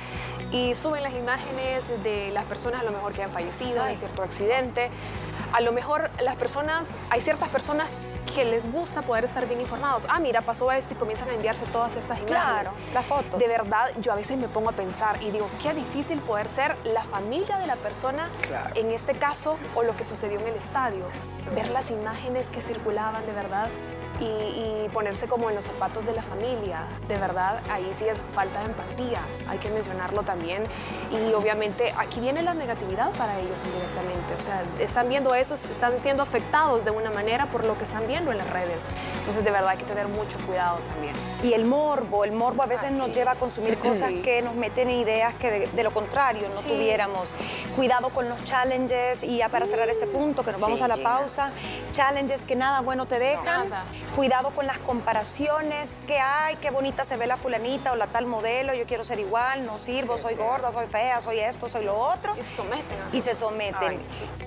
y 0.51 0.73
suben 0.75 1.03
las 1.03 1.13
imágenes 1.13 2.03
de 2.03 2.31
las 2.31 2.45
personas 2.45 2.81
a 2.81 2.83
lo 2.83 2.91
mejor 2.91 3.13
que 3.13 3.23
han 3.23 3.31
fallecido 3.31 3.85
en 3.85 3.97
cierto 3.97 4.23
accidente. 4.23 4.89
A 5.51 5.61
lo 5.61 5.71
mejor 5.71 6.09
las 6.21 6.35
personas, 6.35 6.91
hay 7.09 7.21
ciertas 7.21 7.49
personas 7.49 7.87
que 8.31 8.45
les 8.45 8.71
gusta 8.71 9.01
poder 9.01 9.25
estar 9.25 9.47
bien 9.47 9.61
informados. 9.61 10.05
Ah, 10.09 10.19
mira, 10.19 10.41
pasó 10.41 10.71
esto 10.71 10.93
y 10.93 10.97
comienzan 10.97 11.29
a 11.29 11.33
enviarse 11.33 11.65
todas 11.67 11.95
estas 11.95 12.19
imágenes. 12.19 12.43
Claro, 12.43 12.73
la 12.93 13.01
foto. 13.01 13.37
De 13.37 13.47
verdad, 13.47 13.89
yo 14.01 14.11
a 14.11 14.15
veces 14.15 14.37
me 14.37 14.47
pongo 14.47 14.69
a 14.69 14.73
pensar 14.73 15.21
y 15.21 15.31
digo, 15.31 15.49
qué 15.61 15.73
difícil 15.73 16.19
poder 16.19 16.47
ser 16.49 16.75
la 16.85 17.03
familia 17.03 17.57
de 17.57 17.67
la 17.67 17.75
persona 17.75 18.29
en 18.75 18.91
este 18.91 19.13
caso 19.13 19.57
o 19.75 19.83
lo 19.83 19.95
que 19.95 20.03
sucedió 20.03 20.39
en 20.39 20.47
el 20.47 20.55
estadio. 20.55 21.05
Ver 21.55 21.69
las 21.71 21.91
imágenes 21.91 22.49
que 22.49 22.61
circulaban 22.61 23.25
de 23.25 23.33
verdad 23.33 23.67
y, 24.19 24.89
ponerse 24.89 25.27
como 25.27 25.49
en 25.51 25.55
los 25.55 25.65
zapatos 25.65 26.07
de 26.07 26.13
la 26.13 26.23
familia. 26.23 26.81
De 27.07 27.17
verdad, 27.17 27.59
ahí 27.69 27.87
sí 27.93 28.05
es 28.05 28.17
falta 28.33 28.59
de 28.61 28.65
empatía, 28.65 29.19
hay 29.47 29.59
que 29.59 29.69
mencionarlo 29.69 30.23
también. 30.23 30.63
Y 31.11 31.31
obviamente 31.33 31.93
aquí 31.95 32.19
viene 32.19 32.41
la 32.41 32.55
negatividad 32.55 33.11
para 33.11 33.39
ellos 33.39 33.63
indirectamente. 33.63 34.33
O 34.33 34.39
sea, 34.39 34.63
están 34.79 35.07
viendo 35.07 35.35
eso, 35.35 35.53
están 35.53 35.99
siendo 35.99 36.23
afectados 36.23 36.85
de 36.85 36.91
una 36.91 37.11
manera 37.11 37.45
por 37.47 37.65
lo 37.65 37.77
que 37.77 37.83
están 37.83 38.07
viendo 38.07 38.31
en 38.31 38.39
las 38.39 38.49
redes. 38.49 38.87
Entonces, 39.19 39.43
de 39.43 39.51
verdad 39.51 39.69
hay 39.69 39.77
que 39.77 39.85
tener 39.85 40.07
mucho 40.07 40.39
cuidado 40.47 40.79
también. 40.79 41.15
Y 41.43 41.53
el 41.53 41.65
morbo, 41.65 42.25
el 42.25 42.31
morbo 42.31 42.63
a 42.63 42.65
veces 42.65 42.91
nos 42.91 43.11
lleva 43.11 43.31
a 43.33 43.35
consumir 43.35 43.77
cosas 43.79 44.11
que 44.23 44.41
nos 44.41 44.55
meten 44.55 44.89
ideas 44.89 45.35
que 45.35 45.69
de, 45.71 45.83
lo 45.83 45.91
contrario 45.91 46.47
no 46.49 46.61
tuviéramos. 46.61 47.29
Cuidado 47.75 48.09
con 48.09 48.27
los 48.27 48.43
challenges 48.43 49.23
y 49.23 49.37
ya 49.37 49.49
para 49.49 49.65
cerrar 49.65 49.89
este 49.89 50.07
punto, 50.07 50.43
que 50.43 50.51
nos 50.51 50.61
vamos 50.61 50.81
a 50.81 50.87
la 50.87 50.97
pausa, 50.97 51.51
challenges 51.91 52.43
que 52.43 52.55
nada 52.55 52.81
bueno 52.81 53.05
te 53.05 53.19
dejan. 53.19 53.69
Cuidado 54.15 54.49
con 54.51 54.65
las 54.65 54.79
comparaciones 54.79 56.03
que 56.07 56.19
hay, 56.19 56.55
qué 56.57 56.71
bonita 56.71 57.05
se 57.05 57.15
ve 57.15 57.27
la 57.27 57.37
fulanita 57.37 57.91
o 57.91 57.95
la 57.95 58.07
tal 58.07 58.25
modelo, 58.25 58.73
yo 58.73 58.85
quiero 58.85 59.03
ser 59.03 59.19
igual, 59.19 59.65
no 59.65 59.77
sirvo, 59.77 60.17
soy 60.17 60.35
gorda, 60.35 60.71
soy 60.73 60.87
fea, 60.87 61.21
soy 61.21 61.39
esto, 61.39 61.69
soy 61.69 61.85
lo 61.85 61.97
otro. 61.97 62.33
Y 62.35 62.41
se 62.41 62.51
someten. 62.51 62.97
Y 63.13 63.21
se 63.21 63.35
someten. 63.35 63.99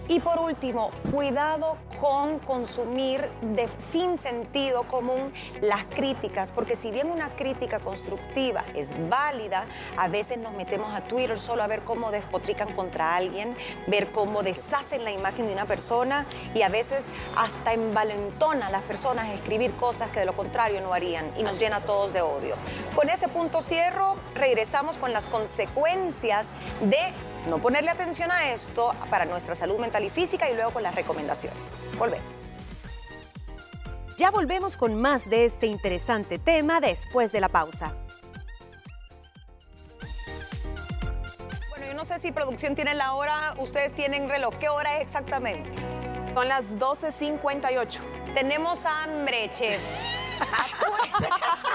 y 0.09 0.21
por 0.21 0.38
último, 0.40 0.90
cuidado 1.11 1.76
con 2.00 2.40
consumir 2.40 3.28
de, 3.40 3.69
sin 3.78 4.19
sentido 4.19 4.83
común 4.85 5.33
las 5.61 5.85
críticas, 5.85 6.50
porque 6.50 6.75
si 6.75 6.90
bien 6.90 7.11
una 7.11 7.31
crítica 7.31 7.78
constructiva 7.78 8.64
es 8.75 8.90
válida, 9.09 9.66
a 9.97 10.09
veces 10.09 10.38
nos 10.38 10.52
metemos 10.52 10.92
a 10.92 11.02
Twitter 11.02 11.38
solo 11.38 11.62
a 11.62 11.66
ver 11.69 11.83
cómo 11.83 12.11
despotrican 12.11 12.75
contra 12.75 13.14
alguien, 13.14 13.57
ver 13.87 14.11
cómo 14.11 14.42
deshacen 14.42 15.04
la 15.04 15.12
imagen 15.12 15.47
de 15.47 15.52
una 15.52 15.66
persona 15.66 16.26
y 16.54 16.62
a 16.62 16.69
veces 16.69 17.07
hasta 17.37 17.73
envalentona 17.73 18.66
a 18.66 18.71
las 18.71 18.83
personas 18.83 19.31
escribir 19.52 19.76
cosas 19.76 20.09
que 20.11 20.21
de 20.21 20.26
lo 20.26 20.35
contrario 20.35 20.80
no 20.80 20.94
harían 20.94 21.30
y 21.37 21.42
nos 21.42 21.59
llena 21.59 21.76
a 21.76 21.80
todos 21.80 22.14
de 22.14 22.23
odio. 22.23 22.54
Con 22.94 23.11
ese 23.11 23.28
punto 23.28 23.61
cierro, 23.61 24.16
regresamos 24.35 24.97
con 24.97 25.12
las 25.12 25.26
consecuencias 25.26 26.49
de 26.80 26.97
no 27.50 27.59
ponerle 27.59 27.90
atención 27.90 28.30
a 28.30 28.50
esto 28.50 28.94
para 29.11 29.26
nuestra 29.26 29.54
salud 29.54 29.78
mental 29.78 30.04
y 30.04 30.11
física 30.11 30.49
y 30.49 30.54
luego 30.54 30.71
con 30.71 30.82
las 30.82 30.94
recomendaciones. 30.94 31.76
Volvemos. 31.99 32.42
Ya 34.16 34.30
volvemos 34.30 34.78
con 34.78 34.94
más 34.94 35.28
de 35.28 35.44
este 35.44 35.66
interesante 35.66 36.38
tema 36.38 36.80
después 36.80 37.30
de 37.30 37.40
la 37.40 37.50
pausa. 37.50 37.94
Bueno, 41.68 41.87
yo 41.88 41.94
no 41.94 42.06
sé 42.06 42.18
si 42.18 42.32
producción 42.32 42.75
tiene 42.75 42.94
la 42.94 43.12
hora, 43.12 43.54
ustedes 43.59 43.92
tienen 43.92 44.30
reloj. 44.30 44.54
¿Qué 44.59 44.71
hora 44.71 44.97
es 44.97 45.02
exactamente? 45.02 45.71
Son 46.32 46.49
las 46.49 46.78
12.58. 46.78 48.12
Tenemos 48.34 48.84
hambre, 48.86 49.50
chef. 49.52 49.80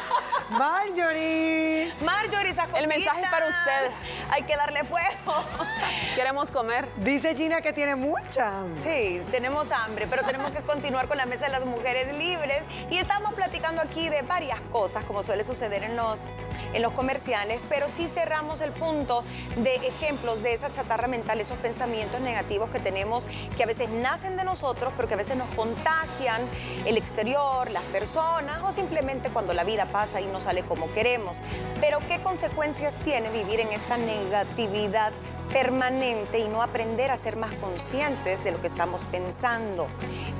Marjorie. 0.50 1.92
Marjorie, 2.06 2.52
esa 2.52 2.68
El 2.78 2.88
mensaje 2.88 3.22
es 3.22 3.30
para 3.30 3.48
usted. 3.48 3.92
Hay 4.32 4.44
que 4.44 4.56
darle 4.56 4.84
fuego. 4.84 5.44
Queremos 6.16 6.52
comer. 6.52 6.88
Dice 6.98 7.36
Gina 7.36 7.62
que 7.62 7.74
tiene 7.74 7.96
mucha. 7.96 8.64
Sí, 8.84 9.22
tenemos 9.30 9.72
hambre, 9.72 10.08
pero 10.08 10.24
tenemos 10.24 10.52
que 10.52 10.62
continuar 10.62 11.08
con 11.08 11.18
la 11.18 11.26
mesa 11.26 11.46
de 11.46 11.52
las 11.52 11.66
mujeres 11.66 12.14
libres. 12.18 12.64
Y 12.90 12.98
estamos 12.98 13.34
platicando 13.34 13.82
aquí 13.82 14.10
de 14.10 14.22
varias 14.22 14.62
cosas, 14.72 15.04
como 15.04 15.22
suele 15.22 15.44
suceder 15.44 15.84
en 15.84 15.96
los, 15.96 16.26
en 16.74 16.82
los 16.82 16.94
comerciales, 16.94 17.60
pero 17.68 17.88
sí 17.90 18.08
cerramos 18.08 18.62
el 18.62 18.72
punto 18.72 19.24
de 19.58 19.76
ejemplos 19.76 20.44
de 20.44 20.54
esa 20.54 20.72
chatarra 20.72 21.08
mental, 21.08 21.42
esos 21.42 21.58
pensamientos 21.58 22.22
negativos 22.22 22.70
que 22.70 22.80
tenemos, 22.80 23.28
que 23.56 23.64
a 23.64 23.68
veces 23.68 23.90
nacen 23.90 24.38
de 24.38 24.46
nosotros, 24.46 24.94
pero 24.96 25.08
que 25.08 25.16
a 25.16 25.18
veces 25.18 25.36
nos 25.36 25.50
contagian 25.56 26.42
el 26.86 26.98
exterior, 26.98 27.70
las 27.72 27.84
personas 27.84 28.62
o 28.64 28.72
simplemente 28.72 29.30
cuando 29.30 29.54
la 29.54 29.64
vida 29.64 29.86
pasa 29.86 30.22
y 30.22 30.26
no 30.26 30.37
sale 30.40 30.64
como 30.64 30.92
queremos. 30.94 31.38
Pero 31.80 32.00
¿qué 32.08 32.20
consecuencias 32.22 32.98
tiene 32.98 33.30
vivir 33.30 33.60
en 33.60 33.70
esta 33.70 33.98
negatividad 33.98 35.12
permanente 35.52 36.40
y 36.40 36.48
no 36.50 36.62
aprender 36.62 37.10
a 37.10 37.18
ser 37.18 37.38
más 37.38 37.54
conscientes 37.54 38.44
de 38.44 38.52
lo 38.52 38.62
que 38.62 38.68
estamos 38.68 39.04
pensando? 39.12 39.88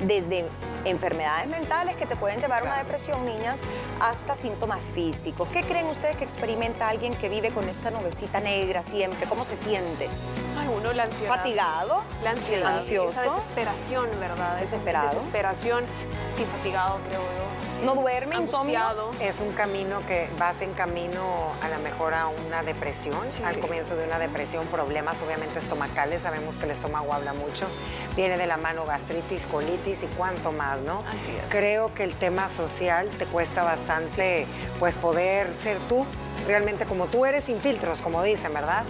Desde 0.06 0.46
enfermedades 0.84 1.48
mentales 1.48 1.96
que 1.96 2.06
te 2.06 2.16
pueden 2.16 2.40
llevar 2.40 2.62
a 2.62 2.66
una 2.66 2.78
depresión, 2.78 3.24
niñas, 3.24 3.62
hasta 4.00 4.34
síntomas 4.36 4.80
físicos. 4.80 5.48
¿Qué 5.48 5.62
creen 5.62 5.86
ustedes 5.86 6.16
que 6.16 6.24
experimenta 6.24 6.88
alguien 6.88 7.14
que 7.14 7.28
vive 7.28 7.50
con 7.50 7.68
esta 7.68 7.90
nubecita 7.90 8.40
negra 8.40 8.82
siempre? 8.82 9.26
¿Cómo 9.28 9.44
se 9.44 9.56
siente? 9.56 10.08
Ay, 10.58 10.68
uno 10.68 10.92
la 10.92 11.04
ansiedad. 11.04 11.36
¿Fatigado? 11.36 12.02
La 12.22 12.30
ansiedad. 12.30 12.76
Ansioso. 12.76 13.20
Esa 13.20 13.34
desesperación, 13.36 14.08
¿verdad? 14.20 14.60
Desesperado. 14.60 15.10
Desesperación. 15.10 15.84
Sí, 16.30 16.44
fatigado, 16.44 16.98
creo 17.08 17.20
yo 17.20 17.47
no 17.84 17.94
duerme, 17.94 18.36
insomnio. 18.36 18.80
Es 19.20 19.40
un 19.40 19.52
camino 19.52 20.04
que 20.06 20.28
vas 20.38 20.60
en 20.60 20.72
camino 20.72 21.52
a 21.62 21.68
lo 21.68 21.78
mejor 21.78 22.14
a 22.14 22.28
una 22.28 22.62
depresión, 22.62 23.20
al 23.44 23.58
comienzo 23.58 23.96
de 23.96 24.04
una 24.04 24.18
depresión, 24.18 24.66
problemas 24.66 25.20
obviamente 25.22 25.58
estomacales, 25.58 26.22
sabemos 26.22 26.56
que 26.56 26.64
el 26.64 26.72
estómago 26.72 27.12
habla 27.12 27.32
mucho, 27.32 27.66
viene 28.16 28.36
de 28.36 28.46
la 28.46 28.56
mano 28.56 28.84
gastritis, 28.84 29.46
colitis 29.46 30.02
y 30.02 30.06
cuánto 30.06 30.52
más, 30.52 30.80
¿no? 30.80 30.98
Así 31.08 31.30
es. 31.36 31.50
Creo 31.50 31.92
que 31.94 32.04
el 32.04 32.14
tema 32.14 32.48
social 32.48 33.08
te 33.18 33.26
cuesta 33.26 33.62
bastante, 33.64 34.46
pues 34.78 34.96
poder 34.96 35.52
ser 35.52 35.78
tú, 35.80 36.04
realmente 36.46 36.84
como 36.86 37.06
tú 37.06 37.26
eres, 37.26 37.44
sin 37.44 37.60
filtros, 37.60 38.00
como 38.00 38.22
dicen, 38.22 38.52
¿verdad? 38.54 38.84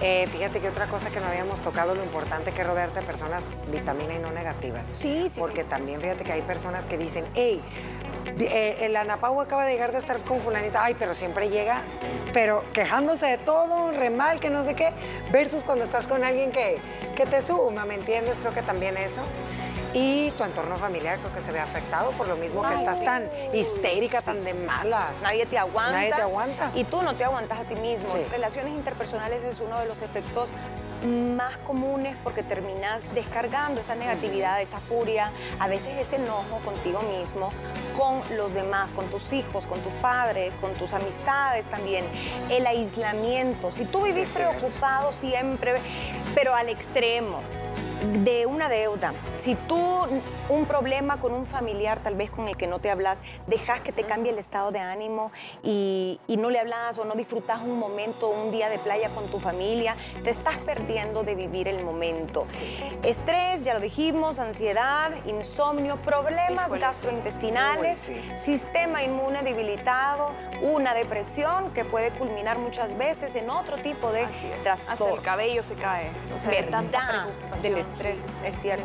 Eh, 0.00 0.26
fíjate 0.32 0.60
que 0.60 0.68
otra 0.68 0.86
cosa 0.86 1.10
que 1.10 1.20
no 1.20 1.26
habíamos 1.26 1.60
tocado, 1.60 1.94
lo 1.94 2.02
importante 2.02 2.52
que 2.52 2.62
es 2.62 2.66
rodearte 2.66 3.00
de 3.00 3.06
personas 3.06 3.46
vitamina 3.70 4.14
y 4.14 4.18
no 4.18 4.30
negativas. 4.30 4.84
Sí, 4.92 5.28
sí. 5.28 5.38
Porque 5.38 5.64
también 5.64 6.00
fíjate 6.00 6.24
que 6.24 6.32
hay 6.32 6.42
personas 6.42 6.84
que 6.84 6.98
dicen, 6.98 7.24
hey, 7.34 7.62
eh, 8.38 8.76
el 8.80 8.96
Anapau 8.96 9.40
acaba 9.40 9.64
de 9.64 9.72
llegar 9.72 9.92
de 9.92 9.98
estar 9.98 10.18
con 10.20 10.40
fulanita, 10.40 10.84
ay, 10.84 10.94
pero 10.98 11.14
siempre 11.14 11.48
llega, 11.48 11.82
pero 12.32 12.64
quejándose 12.72 13.26
de 13.26 13.38
todo, 13.38 13.92
re 13.92 14.10
mal, 14.10 14.40
que 14.40 14.50
no 14.50 14.64
sé 14.64 14.74
qué, 14.74 14.90
versus 15.30 15.64
cuando 15.64 15.84
estás 15.84 16.06
con 16.06 16.24
alguien 16.24 16.52
que, 16.52 16.78
que 17.16 17.26
te 17.26 17.42
suma, 17.42 17.84
¿me 17.84 17.94
entiendes? 17.94 18.36
Creo 18.40 18.52
que 18.52 18.62
también 18.62 18.96
eso. 18.96 19.22
Y 19.94 20.30
tu 20.32 20.44
entorno 20.44 20.76
familiar 20.76 21.18
creo 21.18 21.34
que 21.34 21.40
se 21.42 21.52
ve 21.52 21.60
afectado 21.60 22.12
por 22.12 22.26
lo 22.26 22.36
mismo 22.36 22.62
que 22.66 22.74
estás 22.74 23.04
tan 23.04 23.28
histérica, 23.52 24.22
tan 24.22 24.42
de 24.42 24.54
malas. 24.54 25.20
Nadie 25.22 25.44
te 25.44 25.58
aguanta. 25.58 25.92
Nadie 25.92 26.12
te 26.14 26.22
aguanta. 26.22 26.70
Y 26.74 26.84
tú 26.84 27.02
no 27.02 27.14
te 27.14 27.24
aguantas 27.24 27.60
a 27.60 27.64
ti 27.64 27.74
mismo. 27.76 28.08
Relaciones 28.30 28.72
interpersonales 28.74 29.44
es 29.44 29.60
uno 29.60 29.78
de 29.78 29.86
los 29.86 30.00
efectos 30.00 30.50
más 31.06 31.56
comunes 31.58 32.16
porque 32.22 32.42
terminas 32.42 33.14
descargando 33.14 33.80
esa 33.80 33.94
negatividad, 33.94 34.60
esa 34.60 34.78
furia, 34.78 35.30
a 35.58 35.68
veces 35.68 35.98
ese 35.98 36.16
enojo 36.16 36.58
contigo 36.64 37.00
mismo, 37.02 37.52
con 37.96 38.20
los 38.36 38.54
demás, 38.54 38.90
con 38.94 39.06
tus 39.06 39.32
hijos, 39.32 39.66
con 39.66 39.80
tus 39.80 39.92
padres, 39.94 40.52
con 40.60 40.72
tus 40.74 40.92
amistades 40.92 41.68
también. 41.68 42.04
El 42.50 42.66
aislamiento. 42.66 43.70
Si 43.70 43.84
tú 43.84 44.02
vivís 44.02 44.28
preocupado 44.30 45.12
siempre, 45.12 45.74
pero 46.34 46.54
al 46.54 46.68
extremo, 46.68 47.42
de 48.04 48.46
una 48.46 48.68
deuda. 48.68 49.12
Si 49.36 49.54
tú 49.54 50.06
un 50.48 50.66
problema 50.66 51.18
con 51.18 51.32
un 51.32 51.46
familiar, 51.46 52.00
tal 52.00 52.14
vez 52.14 52.30
con 52.30 52.48
el 52.48 52.56
que 52.56 52.66
no 52.66 52.78
te 52.78 52.90
hablas, 52.90 53.22
dejas 53.46 53.80
que 53.80 53.92
te 53.92 54.04
cambie 54.04 54.32
el 54.32 54.38
estado 54.38 54.70
de 54.70 54.80
ánimo 54.80 55.32
y, 55.62 56.20
no 56.42 56.50
le 56.50 56.58
hablas 56.58 56.98
o 56.98 57.04
no 57.04 57.14
disfrutas 57.14 57.60
un 57.60 57.78
momento, 57.78 58.28
un 58.28 58.50
día 58.50 58.68
de 58.68 58.80
playa 58.80 59.10
con 59.10 59.28
tu 59.28 59.38
familia, 59.38 59.96
te 60.24 60.30
estás 60.30 60.56
perdiendo 60.58 61.22
de 61.22 61.36
vivir 61.36 61.68
el 61.68 61.84
momento. 61.84 62.46
Estrés, 63.04 63.62
ya 63.62 63.74
lo 63.74 63.78
dijimos, 63.80 64.40
ansiedad, 64.40 65.12
insomnio, 65.26 65.98
problemas 65.98 66.74
gastrointestinales, 66.74 68.10
sistema 68.34 69.04
inmune 69.04 69.42
debilitado, 69.42 70.32
una 70.62 70.94
depresión 70.94 71.72
que 71.74 71.84
puede 71.84 72.10
culminar 72.10 72.58
muchas 72.58 72.98
veces 72.98 73.36
en 73.36 73.50
otro 73.50 73.76
tipo 73.76 74.10
de 74.10 74.26
trastorno. 74.64 74.92
Hasta 75.04 75.14
el 75.14 75.22
cabello 75.22 75.62
se 75.62 75.76
cae. 75.76 76.10
O 76.34 76.40
sea, 76.40 76.50
Verdad, 76.50 76.82
del 77.62 77.78
estrés, 77.78 77.91
es 78.00 78.60
cierto. 78.60 78.84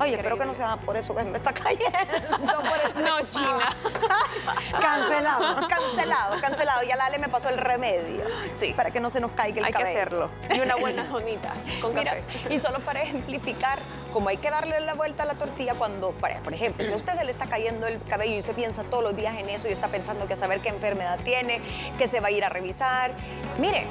Oye, 0.00 0.14
espero 0.14 0.38
que 0.38 0.44
no 0.44 0.54
sea 0.54 0.76
por 0.76 0.96
eso 0.96 1.14
que 1.14 1.22
me 1.24 1.38
está 1.38 1.52
cayendo. 1.52 1.88
no, 2.40 3.20
China. 3.28 3.68
cancelado, 4.80 5.68
cancelado, 5.68 6.40
cancelado. 6.40 6.82
Ya 6.82 6.96
Lale 6.96 7.18
me 7.18 7.28
pasó 7.28 7.48
el 7.48 7.58
remedio. 7.58 8.24
Sí. 8.54 8.72
Para 8.76 8.90
que 8.90 9.00
no 9.00 9.10
se 9.10 9.20
nos 9.20 9.30
caiga 9.32 9.60
el 9.60 9.64
hay 9.66 9.72
cabello. 9.72 9.88
Hay 9.88 9.94
que 9.94 10.00
hacerlo. 10.00 10.30
Y 10.54 10.60
una 10.60 10.76
buena 10.76 11.06
jonita 11.06 11.52
con 11.80 11.94
Mira, 11.94 12.16
Y 12.50 12.58
solo 12.58 12.80
para 12.80 13.02
ejemplificar, 13.02 13.78
como 14.12 14.28
hay 14.28 14.36
que 14.36 14.50
darle 14.50 14.80
la 14.80 14.94
vuelta 14.94 15.22
a 15.22 15.26
la 15.26 15.34
tortilla 15.34 15.74
cuando, 15.74 16.12
por 16.12 16.52
ejemplo, 16.52 16.84
si 16.84 16.92
a 16.92 16.96
usted 16.96 17.14
se 17.14 17.24
le 17.24 17.30
está 17.30 17.46
cayendo 17.46 17.86
el 17.86 18.02
cabello 18.04 18.34
y 18.34 18.38
usted 18.38 18.54
piensa 18.54 18.82
todos 18.84 19.02
los 19.02 19.16
días 19.16 19.36
en 19.36 19.48
eso 19.48 19.68
y 19.68 19.72
está 19.72 19.88
pensando 19.88 20.26
que 20.26 20.36
saber 20.36 20.60
qué 20.60 20.70
enfermedad 20.70 21.18
tiene, 21.24 21.60
que 21.98 22.08
se 22.08 22.20
va 22.20 22.28
a 22.28 22.30
ir 22.30 22.44
a 22.44 22.48
revisar, 22.48 23.12
mire, 23.58 23.86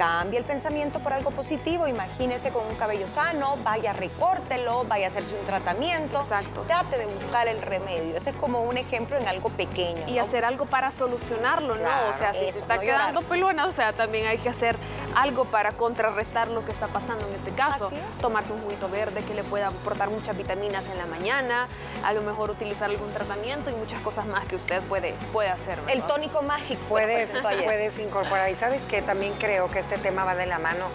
Cambie 0.00 0.38
el 0.38 0.46
pensamiento 0.46 0.98
por 1.00 1.12
algo 1.12 1.30
positivo, 1.30 1.86
imagínese 1.86 2.48
con 2.52 2.66
un 2.66 2.74
cabello 2.76 3.06
sano, 3.06 3.58
vaya, 3.62 3.92
recórtelo, 3.92 4.84
vaya 4.84 5.04
a 5.04 5.08
hacerse 5.10 5.38
un 5.38 5.44
tratamiento. 5.44 6.16
Exacto. 6.16 6.62
Trate 6.62 6.96
de 6.96 7.04
buscar 7.04 7.48
el 7.48 7.60
remedio. 7.60 8.16
Ese 8.16 8.30
es 8.30 8.36
como 8.36 8.62
un 8.62 8.78
ejemplo 8.78 9.18
en 9.18 9.28
algo 9.28 9.50
pequeño. 9.50 10.08
Y 10.08 10.18
hacer 10.18 10.46
algo 10.46 10.64
para 10.64 10.90
solucionarlo, 10.90 11.74
¿no? 11.74 12.08
O 12.08 12.14
sea, 12.14 12.32
si 12.32 12.50
se 12.50 12.60
está 12.60 12.78
quedando 12.78 13.20
peluana, 13.20 13.66
o 13.66 13.72
sea, 13.72 13.92
también 13.92 14.26
hay 14.26 14.38
que 14.38 14.48
hacer 14.48 14.74
algo 15.14 15.44
para 15.44 15.72
contrarrestar 15.72 16.48
lo 16.48 16.64
que 16.64 16.72
está 16.72 16.86
pasando 16.88 17.26
en 17.26 17.34
este 17.34 17.50
caso. 17.50 17.90
Tomarse 18.20 18.52
un 18.52 18.60
juguito 18.62 18.88
verde 18.88 19.22
que 19.22 19.34
le 19.34 19.42
pueda 19.44 19.68
aportar 19.68 20.10
muchas 20.10 20.36
vitaminas 20.36 20.88
en 20.88 20.98
la 20.98 21.06
mañana, 21.06 21.68
a 22.04 22.12
lo 22.12 22.22
mejor 22.22 22.50
utilizar 22.50 22.90
algún 22.90 23.12
tratamiento 23.12 23.70
y 23.70 23.74
muchas 23.74 24.00
cosas 24.00 24.26
más 24.26 24.44
que 24.46 24.56
usted 24.56 24.80
puede, 24.82 25.14
puede 25.32 25.48
hacer. 25.48 25.78
El 25.88 26.02
tónico 26.02 26.42
mágico. 26.42 26.80
Puedes, 26.88 27.30
puedes 27.30 27.98
incorporar. 28.00 28.50
Y 28.50 28.54
sabes 28.54 28.82
que 28.82 29.02
también 29.02 29.34
creo 29.38 29.70
que 29.70 29.80
este 29.80 29.98
tema 29.98 30.24
va 30.24 30.34
de 30.34 30.46
la 30.46 30.58
mano 30.58 30.86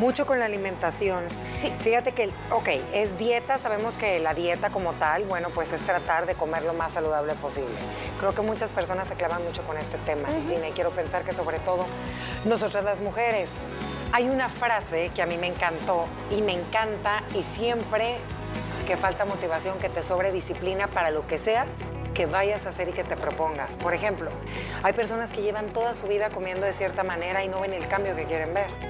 mucho 0.00 0.24
con 0.24 0.38
la 0.38 0.46
alimentación. 0.46 1.24
Sí. 1.58 1.70
Fíjate 1.80 2.12
que, 2.12 2.30
ok, 2.50 2.68
es 2.94 3.18
dieta, 3.18 3.58
sabemos 3.58 3.98
que 3.98 4.18
la 4.18 4.32
dieta 4.32 4.70
como 4.70 4.94
tal, 4.94 5.24
bueno, 5.24 5.50
pues 5.50 5.74
es 5.74 5.82
tratar 5.82 6.24
de 6.24 6.34
comer 6.34 6.62
lo 6.62 6.72
más 6.72 6.94
saludable 6.94 7.34
posible. 7.34 7.74
Creo 8.18 8.34
que 8.34 8.40
muchas 8.40 8.72
personas 8.72 9.08
se 9.08 9.14
clavan 9.14 9.44
mucho 9.44 9.62
con 9.64 9.76
este 9.76 9.98
tema, 9.98 10.28
Gina, 10.48 10.68
y 10.68 10.72
quiero 10.72 10.90
pensar 10.90 11.22
que 11.22 11.34
sobre 11.34 11.58
todo 11.58 11.84
nosotras 12.46 12.82
las 12.82 12.98
mujeres. 13.00 13.50
Hay 14.12 14.30
una 14.30 14.48
frase 14.48 15.10
que 15.14 15.20
a 15.20 15.26
mí 15.26 15.36
me 15.36 15.48
encantó 15.48 16.06
y 16.30 16.40
me 16.40 16.54
encanta 16.54 17.22
y 17.34 17.42
siempre 17.42 18.16
que 18.86 18.96
falta 18.96 19.26
motivación, 19.26 19.78
que 19.78 19.90
te 19.90 20.02
sobre 20.02 20.32
disciplina 20.32 20.86
para 20.86 21.10
lo 21.10 21.26
que 21.26 21.36
sea, 21.36 21.66
que 22.14 22.24
vayas 22.24 22.64
a 22.64 22.70
hacer 22.70 22.88
y 22.88 22.92
que 22.92 23.04
te 23.04 23.18
propongas. 23.18 23.76
Por 23.76 23.92
ejemplo, 23.92 24.30
hay 24.82 24.94
personas 24.94 25.30
que 25.30 25.42
llevan 25.42 25.66
toda 25.74 25.92
su 25.92 26.08
vida 26.08 26.30
comiendo 26.30 26.64
de 26.64 26.72
cierta 26.72 27.04
manera 27.04 27.44
y 27.44 27.48
no 27.48 27.60
ven 27.60 27.74
el 27.74 27.86
cambio 27.86 28.16
que 28.16 28.24
quieren 28.24 28.54
ver. 28.54 28.89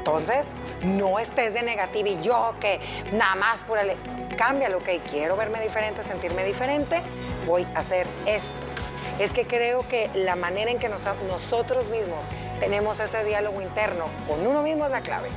Entonces, 0.00 0.46
no 0.82 1.18
estés 1.18 1.52
de 1.52 1.60
negativa 1.60 2.08
y 2.08 2.22
yo 2.22 2.54
que 2.58 2.80
nada 3.12 3.34
más 3.34 3.64
por 3.64 3.78
el... 3.78 3.92
Cámbialo, 4.34 4.78
ok, 4.78 4.88
quiero 5.10 5.36
verme 5.36 5.60
diferente, 5.60 6.02
sentirme 6.02 6.42
diferente, 6.46 7.02
voy 7.46 7.66
a 7.74 7.80
hacer 7.80 8.06
esto. 8.24 8.66
Es 9.18 9.34
que 9.34 9.46
creo 9.46 9.86
que 9.86 10.08
la 10.14 10.36
manera 10.36 10.70
en 10.70 10.78
que 10.78 10.88
nosotros 10.88 11.90
mismos 11.90 12.24
tenemos 12.60 12.98
ese 13.00 13.22
diálogo 13.24 13.60
interno 13.60 14.06
con 14.26 14.46
uno 14.46 14.62
mismo 14.62 14.86
es 14.86 14.90
la 14.90 15.02
clave. 15.02 15.28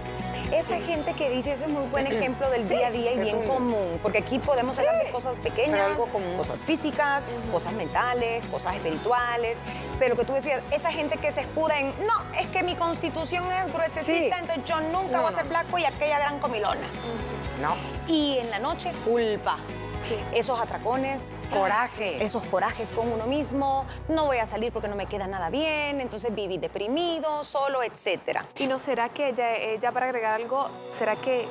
Esa 0.53 0.79
gente 0.79 1.13
que 1.13 1.29
dice 1.29 1.53
eso 1.53 1.65
es 1.65 1.69
muy 1.69 1.87
buen 1.89 2.07
ejemplo 2.07 2.49
del 2.49 2.67
día 2.67 2.87
a 2.87 2.91
día 2.91 3.13
y 3.13 3.19
bien 3.19 3.43
común, 3.43 3.99
porque 4.01 4.19
aquí 4.19 4.39
podemos 4.39 4.77
hablar 4.79 5.03
de 5.03 5.11
cosas 5.11 5.39
pequeñas, 5.39 5.91
algo 5.91 6.07
cosas 6.37 6.63
físicas, 6.63 7.25
cosas 7.51 7.73
mentales, 7.73 8.43
cosas 8.45 8.75
espirituales, 8.75 9.57
pero 9.99 10.15
que 10.15 10.25
tú 10.25 10.33
decías, 10.33 10.61
esa 10.71 10.91
gente 10.91 11.17
que 11.17 11.31
se 11.31 11.41
escuda 11.41 11.79
en, 11.79 11.87
no, 12.05 12.39
es 12.39 12.47
que 12.47 12.63
mi 12.63 12.75
constitución 12.75 13.51
es 13.51 13.73
gruesecita, 13.73 14.39
entonces 14.39 14.65
yo 14.65 14.79
nunca 14.81 15.21
voy 15.21 15.31
a 15.31 15.35
ser 15.35 15.45
flaco 15.45 15.77
y 15.77 15.85
aquella 15.85 16.19
gran 16.19 16.39
comilona. 16.39 16.87
No. 17.61 17.75
Y 18.07 18.37
en 18.39 18.49
la 18.49 18.59
noche, 18.59 18.91
culpa. 19.05 19.57
Esos 20.33 20.59
atracones. 20.59 21.29
Coraje. 21.51 22.23
Esos 22.23 22.43
corajes 22.45 22.93
con 22.93 23.11
uno 23.11 23.25
mismo. 23.25 23.85
No 24.09 24.25
voy 24.25 24.37
a 24.37 24.45
salir 24.45 24.71
porque 24.71 24.87
no 24.87 24.95
me 24.95 25.05
queda 25.05 25.27
nada 25.27 25.49
bien. 25.49 26.01
Entonces 26.01 26.33
viví 26.33 26.57
deprimido, 26.57 27.43
solo, 27.43 27.83
etcétera. 27.83 28.45
¿Y 28.59 28.67
no 28.67 28.79
será 28.79 29.09
que 29.09 29.29
ella, 29.29 29.75
ya 29.79 29.91
para 29.91 30.07
agregar 30.07 30.35
algo, 30.35 30.67
será 30.91 31.15
que 31.15 31.45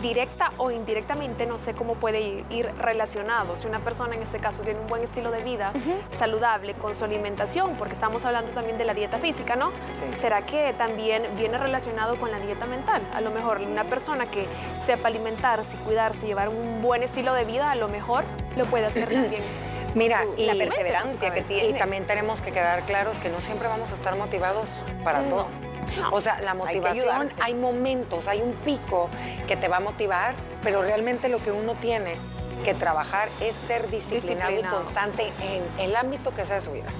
directa 0.00 0.52
o 0.58 0.70
indirectamente, 0.70 1.46
no 1.46 1.58
sé 1.58 1.74
cómo 1.74 1.94
puede 1.94 2.44
ir, 2.50 2.70
relacionado. 2.78 3.56
Si 3.56 3.66
una 3.66 3.80
persona 3.80 4.14
en 4.14 4.22
este 4.22 4.38
caso 4.38 4.62
tiene 4.62 4.80
un 4.80 4.86
buen 4.86 5.02
estilo 5.02 5.30
de 5.30 5.42
vida 5.42 5.72
saludable 6.10 6.74
con 6.74 6.94
su 6.94 7.04
alimentación, 7.04 7.76
porque 7.76 7.94
estamos 7.94 8.24
hablando 8.24 8.52
también 8.52 8.78
de 8.78 8.84
la 8.84 8.94
dieta 8.94 9.18
física, 9.18 9.56
¿no? 9.56 9.72
¿Será 10.16 10.42
que 10.42 10.72
también 10.74 11.22
viene 11.36 11.58
relacionado 11.58 12.16
con 12.16 12.30
la 12.30 12.40
dieta 12.40 12.66
mental? 12.66 13.02
A 13.14 13.20
lo 13.20 13.30
mejor 13.30 13.58
una 13.58 13.84
persona 13.84 14.26
que 14.26 14.46
sepa 14.80 15.08
alimentarse, 15.08 15.76
cuidarse, 15.78 16.26
llevar 16.26 16.48
un 16.48 16.82
buen 16.82 17.02
estilo 17.02 17.34
de 17.34 17.44
vida, 17.44 17.70
a 17.70 17.74
lo 17.74 17.88
mejor 17.88 18.24
lo 18.56 18.64
puede 18.66 18.86
hacer 18.86 19.08
también. 19.12 19.42
Mira, 19.94 20.24
y 20.36 20.46
la 20.46 20.54
perseverancia 20.54 21.34
que 21.34 21.42
tiene. 21.42 21.70
Y 21.70 21.72
también 21.74 22.06
tenemos 22.06 22.42
que 22.42 22.52
quedar 22.52 22.82
claros 22.82 23.18
que 23.18 23.28
no 23.28 23.40
siempre 23.40 23.66
vamos 23.66 23.90
a 23.90 23.94
estar 23.94 24.16
motivados 24.16 24.78
para 25.02 25.22
todo 25.28 25.48
o 26.10 26.20
sea, 26.20 26.40
la 26.40 26.54
motivación, 26.54 27.28
hay, 27.42 27.54
momentos, 27.54 28.28
hay 28.28 28.40
un 28.40 28.52
pico 28.52 29.08
que 29.46 29.56
te 29.56 29.68
va 29.68 29.78
a 29.78 29.80
motivar, 29.80 30.34
pero 30.62 30.82
realmente 30.82 31.28
lo 31.28 31.42
que 31.42 31.52
uno 31.52 31.74
tiene 31.74 32.16
que 32.64 32.74
trabajar 32.74 33.28
es 33.40 33.56
ser 33.56 33.90
disciplinado, 33.90 34.52
y 34.52 34.62
constante 34.62 35.32
en 35.42 35.62
el 35.78 35.96
ámbito 35.96 36.34
que 36.34 36.44
sea 36.44 36.56
de 36.56 36.62
su 36.62 36.72
vida 36.72 36.90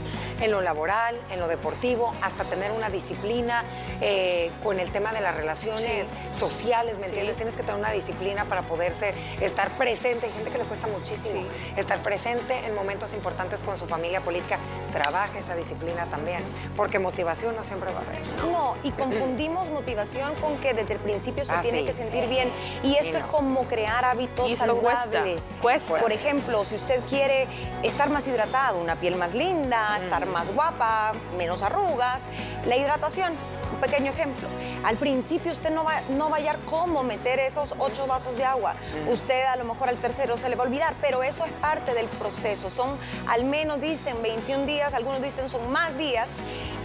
en 0.41 0.51
lo 0.51 0.61
laboral, 0.61 1.21
en 1.31 1.41
lo 1.41 1.49
deportivo, 1.49 2.15
hasta 2.23 2.45
tener 2.45 2.73
una 2.73 2.91
disciplina 2.91 3.65
eh, 4.01 4.51
con 4.63 4.81
el 4.81 4.91
tema 4.91 5.13
de 5.13 5.21
las 5.21 5.37
relaciones 5.37 6.09
sociales, 6.33 6.99
¿me 6.99 7.07
entiendes? 7.07 7.37
Tienes 7.37 7.57
que 7.57 7.63
tener 7.63 7.77
una 7.77 7.91
disciplina 7.91 8.45
para 8.45 8.63
poderse 8.63 9.15
estar 9.41 9.71
presente. 9.73 10.27
Hay 10.27 10.33
gente 10.33 10.51
que 10.51 10.59
le 10.59 10.65
cuesta 10.65 10.87
muchísimo 10.87 11.43
estar 11.77 11.99
presente 12.01 12.55
en 12.67 12.75
momentos 12.75 13.15
importantes 13.15 13.63
con 13.63 13.79
su 13.79 13.87
familia 13.87 14.21
política. 14.21 14.59
Trabaja 14.93 15.39
esa 15.39 15.55
disciplina 15.55 16.07
también, 16.07 16.43
porque 16.77 16.99
motivación 16.99 17.55
no 17.57 17.65
siempre 17.65 17.91
va 17.93 17.99
a 17.99 18.03
haber. 18.03 18.51
No, 18.51 18.77
y 18.83 18.91
confundimos 18.93 19.71
motivación 19.71 20.35
con 20.37 20.57
que 20.59 20.75
desde 20.75 20.95
el 20.95 21.01
principio 21.01 21.45
se 21.45 21.53
ah, 21.53 21.61
tiene 21.61 21.85
que 21.85 21.93
sentir 21.93 22.27
bien. 22.29 22.51
Y 22.83 22.97
esto 22.97 23.19
es 23.19 23.25
como 23.25 23.65
crear 23.65 24.05
hábitos 24.05 24.51
saludables. 24.57 25.51
Por 25.61 26.13
ejemplo, 26.13 26.65
si 26.65 26.77
usted 26.77 27.01
quiere 27.09 27.47
estar 27.83 28.11
más 28.11 28.27
hidratado, 28.27 28.79
una 28.79 28.97
piel 28.97 29.17
más 29.17 29.35
linda, 29.35 29.99
estar 29.99 30.27
más 30.31 30.53
guapa, 30.55 31.13
menos 31.37 31.63
arrugas. 31.63 32.25
La 32.67 32.77
hidratación, 32.77 33.33
un 33.73 33.81
pequeño 33.81 34.11
ejemplo. 34.11 34.49
Al 34.85 34.97
principio 34.97 35.53
usted 35.53 35.71
no 35.71 35.85
va, 35.85 36.01
no 36.11 36.31
va 36.31 36.37
a 36.37 36.41
hallar 36.41 36.59
cómo 36.61 37.03
meter 37.03 37.39
esos 37.39 37.75
ocho 37.79 38.07
vasos 38.07 38.37
de 38.37 38.45
agua. 38.45 38.75
Usted 39.09 39.45
a 39.45 39.57
lo 39.57 39.65
mejor 39.65 39.89
al 39.89 39.97
tercero 39.97 40.37
se 40.37 40.49
le 40.49 40.57
va 40.57 40.65
a 40.65 40.67
olvidar, 40.67 40.95
pero 41.01 41.23
eso 41.23 41.45
es 41.45 41.53
parte 41.53 41.93
del 41.95 42.07
proceso. 42.07 42.71
Son 42.71 42.97
al 43.29 43.45
menos 43.45 43.81
dicen 43.81 44.23
21 44.23 44.65
días, 44.67 44.95
algunos 44.95 45.23
dicen 45.23 45.49
son 45.49 45.71
más 45.71 45.99
días. 45.99 46.31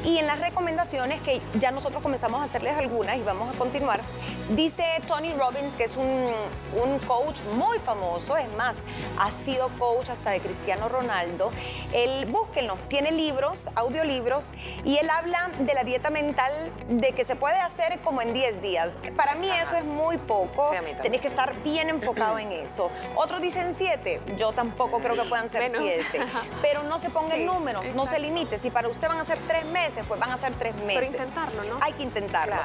Y 0.05 0.19
en 0.19 0.27
las 0.27 0.39
recomendaciones, 0.39 1.19
que 1.21 1.41
ya 1.55 1.71
nosotros 1.71 2.03
comenzamos 2.03 2.39
a 2.39 2.43
hacerles 2.43 2.77
algunas 2.77 3.17
y 3.17 3.21
vamos 3.21 3.53
a 3.53 3.57
continuar, 3.57 4.01
dice 4.49 4.83
Tony 5.07 5.33
Robbins, 5.33 5.75
que 5.75 5.85
es 5.85 5.97
un, 5.97 6.31
un 6.73 6.99
coach 7.07 7.41
muy 7.55 7.79
famoso, 7.79 8.37
es 8.37 8.47
más, 8.53 8.77
ha 9.17 9.31
sido 9.31 9.69
coach 9.79 10.11
hasta 10.11 10.29
de 10.29 10.41
Cristiano 10.41 10.89
Ronaldo. 10.89 11.51
Él, 11.91 12.27
búsquenlo, 12.27 12.77
tiene 12.87 13.11
libros, 13.11 13.69
audiolibros, 13.73 14.53
y 14.83 14.97
él 14.97 15.09
habla 15.09 15.49
de 15.57 15.73
la 15.73 15.83
dieta 15.83 16.11
mental, 16.11 16.71
de 16.87 17.13
que 17.13 17.25
se 17.25 17.35
puede 17.35 17.57
hacer 17.57 17.97
como 18.01 18.21
en 18.21 18.31
10 18.31 18.61
días. 18.61 18.99
Para 19.17 19.33
mí 19.33 19.49
eso 19.49 19.75
es 19.75 19.85
muy 19.85 20.19
poco, 20.19 20.71
tenés 21.01 21.21
que 21.21 21.27
estar 21.27 21.55
bien 21.63 21.89
enfocado 21.89 22.37
en 22.37 22.51
eso. 22.51 22.91
Otros 23.15 23.41
dicen 23.41 23.73
7, 23.75 24.21
yo 24.37 24.51
tampoco 24.51 24.99
creo 24.99 25.15
que 25.15 25.27
puedan 25.27 25.49
ser 25.49 25.67
7, 25.75 26.05
pero 26.61 26.83
no 26.83 26.99
se 26.99 27.09
ponga 27.09 27.33
el 27.33 27.47
número, 27.47 27.81
no 27.95 28.05
se 28.05 28.19
limite. 28.19 28.59
Si 28.59 28.69
para 28.69 28.87
usted 28.87 29.07
van 29.07 29.19
a 29.19 29.23
ser 29.23 29.39
3 29.47 29.65
meses, 29.65 29.94
pues 30.03 30.19
van 30.19 30.31
a 30.31 30.37
ser 30.37 30.53
tres 30.53 30.75
meses. 30.75 30.95
Pero 30.95 31.05
intentarlo, 31.05 31.63
¿no? 31.63 31.79
Hay 31.81 31.93
que 31.93 32.03
intentarlo. 32.03 32.55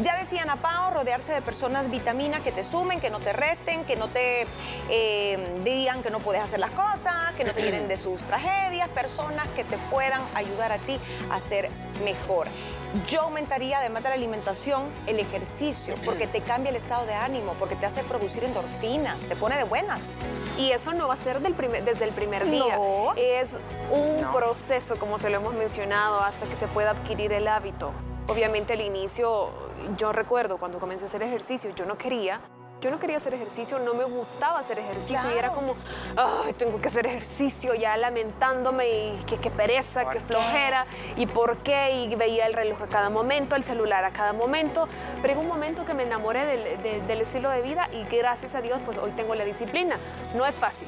Ya 0.00 0.16
decían 0.16 0.48
a 0.50 0.56
Pau, 0.56 0.90
rodearse 0.90 1.08
rodearse 1.08 1.32
de 1.32 1.42
personas 1.42 1.90
vitaminas 1.90 2.42
que 2.42 2.52
te 2.52 2.62
sumen, 2.62 3.00
que 3.00 3.10
no 3.10 3.18
te 3.18 3.32
resten, 3.32 3.84
que 3.84 3.96
no 3.96 4.08
te 4.08 4.46
eh, 4.90 5.60
digan 5.64 6.02
que 6.02 6.10
no 6.10 6.20
puedes 6.20 6.42
hacer 6.42 6.60
las 6.60 6.70
cosas, 6.72 7.32
que 7.36 7.44
no 7.44 7.52
te 7.52 7.62
llenen 7.62 7.88
de 7.88 7.96
sus 7.96 8.22
tragedias, 8.24 8.88
personas 8.88 9.46
que 9.56 9.64
te 9.64 9.78
puedan 9.90 10.20
ayudar 10.34 10.72
a 10.72 10.78
ti 10.78 10.98
a 11.30 11.40
ser 11.40 11.70
mejor. 12.04 12.48
Yo 13.06 13.22
aumentaría, 13.22 13.78
además 13.78 14.02
de 14.02 14.08
la 14.08 14.14
alimentación, 14.14 14.90
el 15.06 15.18
ejercicio, 15.18 15.94
porque 16.04 16.26
te 16.26 16.40
cambia 16.40 16.70
el 16.70 16.76
estado 16.76 17.04
de 17.04 17.14
ánimo, 17.14 17.52
porque 17.58 17.76
te 17.76 17.84
hace 17.84 18.02
producir 18.02 18.44
endorfinas, 18.44 19.20
te 19.24 19.36
pone 19.36 19.56
de 19.56 19.64
buenas. 19.64 20.00
Y 20.56 20.70
eso 20.70 20.94
no 20.94 21.06
va 21.06 21.14
a 21.14 21.16
ser 21.16 21.40
del 21.40 21.54
desde 21.84 22.04
el 22.04 22.12
primer 22.12 22.50
día. 22.50 22.76
No. 22.76 23.14
Es 23.16 23.60
un 23.90 24.32
proceso, 24.32 24.98
como 24.98 25.18
se 25.18 25.28
lo 25.28 25.36
hemos 25.36 25.54
mencionado, 25.54 26.20
hasta 26.20 26.46
que 26.46 26.56
se 26.56 26.66
pueda 26.66 26.90
adquirir 26.90 27.32
el 27.32 27.46
hábito. 27.46 27.92
Obviamente 28.26 28.72
al 28.72 28.80
inicio, 28.80 29.50
yo 29.96 30.12
recuerdo 30.12 30.56
cuando 30.56 30.78
comencé 30.78 31.04
a 31.04 31.08
hacer 31.08 31.22
ejercicio, 31.22 31.70
yo 31.74 31.84
no 31.84 31.96
quería, 31.98 32.40
yo 32.80 32.90
no 32.90 32.98
quería 33.00 33.16
hacer 33.16 33.34
ejercicio, 33.34 33.78
no 33.78 33.94
me 33.94 34.04
gustaba 34.04 34.60
hacer 34.60 34.78
ejercicio 34.78 35.28
y 35.34 35.38
era 35.38 35.50
como, 35.50 35.74
ay, 36.16 36.52
tengo 36.52 36.80
que 36.80 36.88
hacer 36.88 37.06
ejercicio, 37.06 37.74
ya 37.74 37.96
lamentándome 37.96 38.88
y 38.88 39.24
que, 39.26 39.38
qué 39.38 39.50
pereza, 39.50 40.08
qué 40.10 40.20
flojera 40.20 40.86
y 41.16 41.26
por 41.26 41.56
qué, 41.58 41.90
y 41.90 42.14
veía 42.14 42.46
el 42.46 42.52
reloj 42.52 42.82
a 42.82 42.86
cada 42.86 43.10
momento, 43.10 43.56
el 43.56 43.64
celular 43.64 44.04
a 44.04 44.12
cada 44.12 44.32
momento, 44.32 44.88
pero 45.22 45.34
en 45.34 45.40
un 45.40 45.48
momento 45.48 45.84
que 45.84 45.94
me 45.94 46.04
enamoré 46.04 46.44
del, 46.44 47.06
del 47.06 47.20
estilo 47.20 47.50
de 47.50 47.62
vida 47.62 47.88
y 47.92 48.04
gracias 48.04 48.54
a 48.54 48.60
Dios, 48.60 48.80
pues 48.84 48.98
hoy 48.98 49.10
tengo 49.12 49.34
la 49.34 49.44
disciplina. 49.44 49.98
No 50.34 50.46
es 50.46 50.60
fácil, 50.60 50.86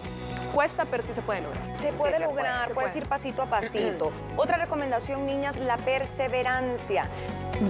cuesta, 0.54 0.84
pero 0.84 1.02
sí 1.02 1.12
se 1.12 1.22
puede 1.22 1.40
lograr. 1.40 1.76
Se 1.76 1.92
puede 1.92 2.20
lograr, 2.20 2.72
puedes 2.72 2.94
ir 2.94 3.06
pasito 3.06 3.42
a 3.42 3.46
pasito. 3.46 4.12
Otra 4.36 4.58
recomendación, 4.58 5.26
niñas, 5.26 5.56
la 5.56 5.76
perseverancia. 5.78 7.08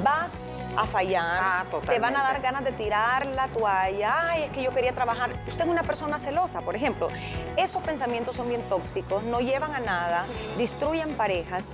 Vas 0.04 0.42
a 0.76 0.86
fallar, 0.86 1.38
ah, 1.40 1.64
te 1.86 1.98
van 1.98 2.16
a 2.16 2.22
dar 2.22 2.40
ganas 2.40 2.64
de 2.64 2.72
tirar 2.72 3.26
la 3.26 3.48
toalla, 3.48 4.28
ay, 4.30 4.44
es 4.44 4.50
que 4.50 4.62
yo 4.62 4.72
quería 4.72 4.92
trabajar. 4.92 5.30
Usted 5.46 5.64
es 5.64 5.70
una 5.70 5.82
persona 5.82 6.18
celosa, 6.18 6.60
por 6.62 6.76
ejemplo. 6.76 7.08
Esos 7.56 7.82
pensamientos 7.82 8.36
son 8.36 8.48
bien 8.48 8.62
tóxicos, 8.68 9.22
no 9.24 9.40
llevan 9.40 9.74
a 9.74 9.80
nada, 9.80 10.26
destruyen 10.56 11.14
parejas. 11.14 11.70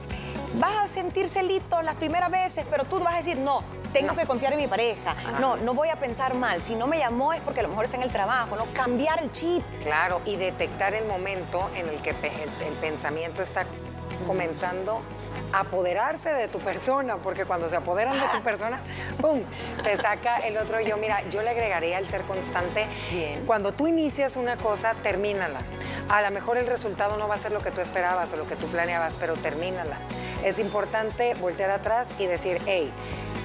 Vas 0.55 0.77
a 0.85 0.89
sentir 0.89 1.29
celito 1.29 1.83
las 1.83 1.97
primeras 1.97 2.31
veces, 2.31 2.65
pero 2.71 2.85
tú 2.85 2.99
vas 3.01 3.15
a 3.15 3.19
decir, 3.19 3.37
no, 3.37 3.63
tengo 3.93 4.15
que 4.15 4.25
confiar 4.25 4.55
en 4.55 4.61
mi 4.61 4.69
pareja. 4.69 5.15
No, 5.41 5.57
no 5.57 5.75
voy 5.75 5.89
a 5.89 5.97
pensar 5.97 6.35
mal. 6.35 6.63
Si 6.63 6.75
no 6.75 6.87
me 6.87 6.99
llamó 6.99 7.33
es 7.33 7.41
porque 7.43 7.61
a 7.61 7.63
lo 7.63 7.69
mejor 7.69 7.85
está 7.85 7.97
en 7.99 8.05
el 8.05 8.13
trabajo, 8.13 8.57
¿no? 8.57 8.65
Cambiar 8.73 9.23
el 9.23 9.31
chip. 9.33 9.63
Claro, 9.83 10.23
y 10.25 10.37
detectar 10.37 10.95
el 10.95 11.07
momento 11.07 11.69
en 11.75 11.89
el 11.89 11.97
que 12.01 12.11
el 12.11 12.73
pensamiento 12.81 13.43
está 13.43 13.65
comenzando 14.27 15.03
apoderarse 15.53 16.33
de 16.35 16.49
tu 16.49 16.59
persona, 16.59 17.17
porque 17.17 17.45
cuando 17.45 17.69
se 17.69 17.77
apoderan 17.77 18.15
de 18.15 18.27
tu 18.35 18.43
persona, 18.43 18.81
¡pum! 19.21 19.41
Te 19.83 19.97
saca 19.97 20.39
el 20.39 20.57
otro 20.57 20.81
yo. 20.81 20.97
Mira, 20.97 21.23
yo 21.31 21.43
le 21.43 21.51
agregaría 21.51 21.99
el 21.99 22.07
ser 22.07 22.23
constante. 22.23 22.87
Cuando 23.47 23.73
tú 23.73 23.87
inicias 23.87 24.37
una 24.37 24.57
cosa, 24.57 24.95
termínala. 25.03 25.61
A 26.09 26.23
lo 26.23 26.31
mejor 26.31 26.57
el 26.57 26.67
resultado 26.67 27.17
no 27.17 27.29
va 27.29 27.35
a 27.35 27.39
ser 27.39 27.53
lo 27.53 27.61
que 27.61 27.71
tú 27.71 27.81
esperabas 27.81 28.33
o 28.33 28.37
lo 28.37 28.47
que 28.47 28.57
tú 28.57 28.67
planeabas, 28.67 29.15
pero 29.19 29.35
termínala. 29.35 29.99
Es 30.45 30.59
importante 30.59 31.35
voltear 31.35 31.71
atrás 31.71 32.09
y 32.19 32.27
decir, 32.27 32.61
hey, 32.67 32.93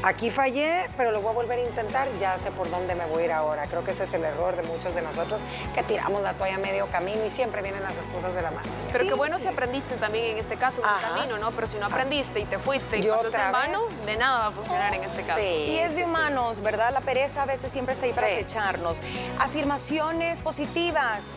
Aquí 0.03 0.31
fallé, 0.31 0.89
pero 0.97 1.11
lo 1.11 1.21
voy 1.21 1.31
a 1.31 1.35
volver 1.35 1.59
a 1.59 1.61
intentar, 1.61 2.07
ya 2.19 2.35
sé 2.39 2.49
por 2.49 2.69
dónde 2.71 2.95
me 2.95 3.05
voy 3.05 3.21
a 3.21 3.25
ir 3.25 3.31
ahora. 3.31 3.67
Creo 3.67 3.83
que 3.83 3.91
ese 3.91 4.05
es 4.05 4.13
el 4.15 4.23
error 4.23 4.55
de 4.55 4.63
muchos 4.63 4.95
de 4.95 5.03
nosotros, 5.03 5.41
que 5.75 5.83
tiramos 5.83 6.23
la 6.23 6.33
toalla 6.33 6.55
a 6.55 6.57
medio 6.57 6.87
camino 6.87 7.23
y 7.23 7.29
siempre 7.29 7.61
vienen 7.61 7.83
las 7.83 7.97
esposas 7.99 8.33
de 8.33 8.41
la 8.41 8.49
mano. 8.49 8.67
Pero 8.91 9.05
qué 9.05 9.13
bueno 9.13 9.37
si 9.37 9.47
aprendiste 9.47 9.95
también 9.97 10.31
en 10.31 10.37
este 10.39 10.55
caso 10.55 10.81
un 10.81 11.01
camino, 11.01 11.37
¿no? 11.37 11.51
Pero 11.51 11.67
si 11.67 11.77
no 11.77 11.85
aprendiste 11.85 12.39
y 12.39 12.45
te 12.45 12.57
fuiste 12.57 12.97
y 12.97 13.03
pasaste 13.03 13.37
en 13.37 13.51
vano, 13.51 13.81
de 14.07 14.17
nada 14.17 14.39
va 14.39 14.47
a 14.47 14.51
funcionar 14.51 14.93
en 14.93 15.03
este 15.03 15.21
caso. 15.23 15.39
y 15.39 15.77
es 15.77 15.95
de 15.95 16.03
humanos, 16.03 16.61
¿verdad? 16.61 16.91
La 16.91 17.01
pereza 17.01 17.43
a 17.43 17.45
veces 17.45 17.71
siempre 17.71 17.93
está 17.93 18.07
ahí 18.07 18.13
para 18.13 18.27
acecharnos. 18.27 18.97
Afirmaciones 19.39 20.39
positivas. 20.39 21.33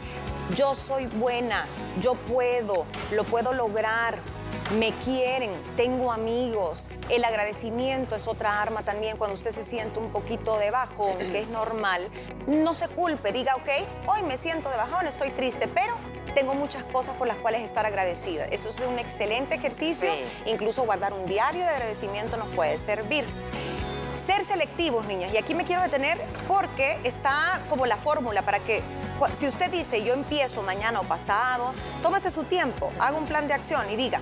Yo 0.55 0.75
soy 0.75 1.07
buena, 1.07 1.67
yo 2.01 2.15
puedo, 2.15 2.85
lo 3.13 3.25
puedo 3.25 3.55
lograr, 3.55 4.19
me 4.79 4.93
quieren, 5.05 5.51
tengo 5.77 6.13
amigos. 6.13 6.89
El 7.09 7.25
agradecimiento 7.25 8.17
es 8.17 8.29
otra 8.29 8.61
arma 8.63 8.83
también 8.83 9.17
cuando 9.17 9.35
usted 9.35 9.51
se 9.51 9.65
siente 9.65 9.99
un 9.99 10.11
poquito 10.11 10.59
de 10.59 10.71
bajón, 10.71 11.19
que 11.19 11.41
es 11.41 11.49
normal. 11.49 12.09
No 12.47 12.75
se 12.75 12.89
culpe, 12.89 13.33
diga, 13.33 13.57
ok, 13.57 13.69
hoy 14.07 14.23
me 14.23 14.37
siento 14.37 14.71
de 14.71 14.77
bajón, 14.77 15.07
estoy 15.07 15.31
triste, 15.31 15.69
pero 15.69 15.95
tengo 16.35 16.55
muchas 16.55 16.83
cosas 16.85 17.17
por 17.17 17.29
las 17.29 17.37
cuales 17.37 17.63
estar 17.63 17.87
agradecida. 17.87 18.45
Eso 18.47 18.69
es 18.69 18.81
un 18.81 18.99
excelente 18.99 19.55
ejercicio. 19.55 20.11
Incluso 20.47 20.85
guardar 20.85 21.13
un 21.13 21.27
diario 21.27 21.63
de 21.63 21.69
agradecimiento 21.69 22.37
nos 22.37 22.49
puede 22.49 22.79
servir. 22.79 23.25
Ser 24.25 24.43
selectivos, 24.43 25.05
niñas. 25.05 25.33
Y 25.35 25.37
aquí 25.37 25.55
me 25.55 25.65
quiero 25.65 25.83
detener 25.83 26.19
porque 26.49 26.99
está 27.05 27.61
como 27.69 27.85
la 27.85 27.99
fórmula 27.99 28.41
para 28.41 28.59
que, 28.59 28.83
si 29.35 29.47
usted 29.47 29.71
dice 29.71 30.03
yo 30.03 30.15
empiezo 30.15 30.63
mañana 30.63 31.01
o 31.01 31.05
pasado, 31.05 31.75
tómese 32.03 32.31
su 32.31 32.45
tiempo, 32.45 32.91
haga 32.99 33.19
un 33.19 33.27
plan 33.27 33.47
de 33.49 33.53
acción 33.53 33.91
y 33.91 33.97
diga, 33.97 34.21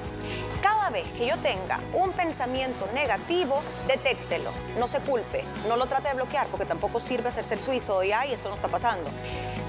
cada 0.60 0.90
vez 0.90 1.06
que 1.12 1.26
yo 1.26 1.36
tenga 1.38 1.78
un 1.92 2.10
pensamiento 2.12 2.88
negativo, 2.94 3.62
detéctelo, 3.86 4.50
no 4.76 4.88
se 4.88 4.98
culpe, 4.98 5.44
no 5.68 5.76
lo 5.76 5.86
trate 5.86 6.08
de 6.08 6.14
bloquear 6.14 6.48
porque 6.48 6.66
tampoco 6.66 6.98
sirve 6.98 7.28
hacer 7.28 7.44
ser 7.44 7.60
suizo 7.60 8.02
y 8.02 8.10
ay, 8.10 8.32
esto 8.32 8.48
no 8.48 8.56
está 8.56 8.66
pasando. 8.66 9.08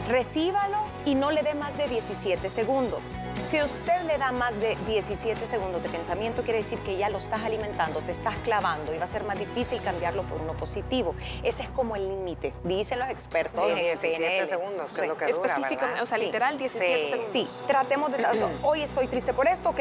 Recíbalo 0.08 0.80
y 1.06 1.16
no 1.16 1.32
le 1.32 1.44
dé 1.44 1.54
más 1.54 1.78
de 1.78 1.88
17 1.88 2.50
segundos. 2.50 3.12
Si 3.42 3.62
usted 3.62 4.04
le 4.04 4.18
da 4.18 4.32
más 4.32 4.58
de 4.60 4.78
17 4.88 5.46
segundos 5.48 5.84
de 5.84 5.90
pensamiento, 5.90 6.44
quiere 6.44 6.60
decir 6.60 6.80
que 6.80 6.96
ya 6.96 7.10
lo 7.10 7.18
estás 7.18 7.44
alimentando, 7.44 8.00
te 8.02 8.12
estás 8.12 8.38
clavando 8.38 8.94
y 8.94 8.98
va 8.98 9.06
a 9.06 9.08
ser 9.08 9.24
más 9.26 9.38
difícil 9.38 9.82
cambiarlo 9.82 10.24
por 10.24 10.40
uno 10.40 10.54
positivo. 10.54 11.14
Ese 11.44 11.64
es 11.64 11.70
como 11.70 11.96
el 11.96 12.08
límite, 12.08 12.54
dicen 12.64 13.00
los 13.00 13.10
expertos. 13.10 13.66
Sí, 13.68 13.82
17 13.82 14.48
segundos, 14.48 14.94
que 14.94 15.02
es 15.02 15.08
lo 15.08 15.18
que 15.18 15.32
dura, 15.32 16.02
o 16.02 16.06
sea, 16.06 16.18
literal 16.18 16.58
17 16.58 17.10
segundos. 17.10 17.32
Sí, 17.32 17.48
tratemos 17.68 18.12
de... 18.12 18.24
hoy 18.62 18.82
estoy 18.82 19.08
triste 19.08 19.34
por 19.34 19.48
esto, 19.48 19.70
ok, 19.70 19.80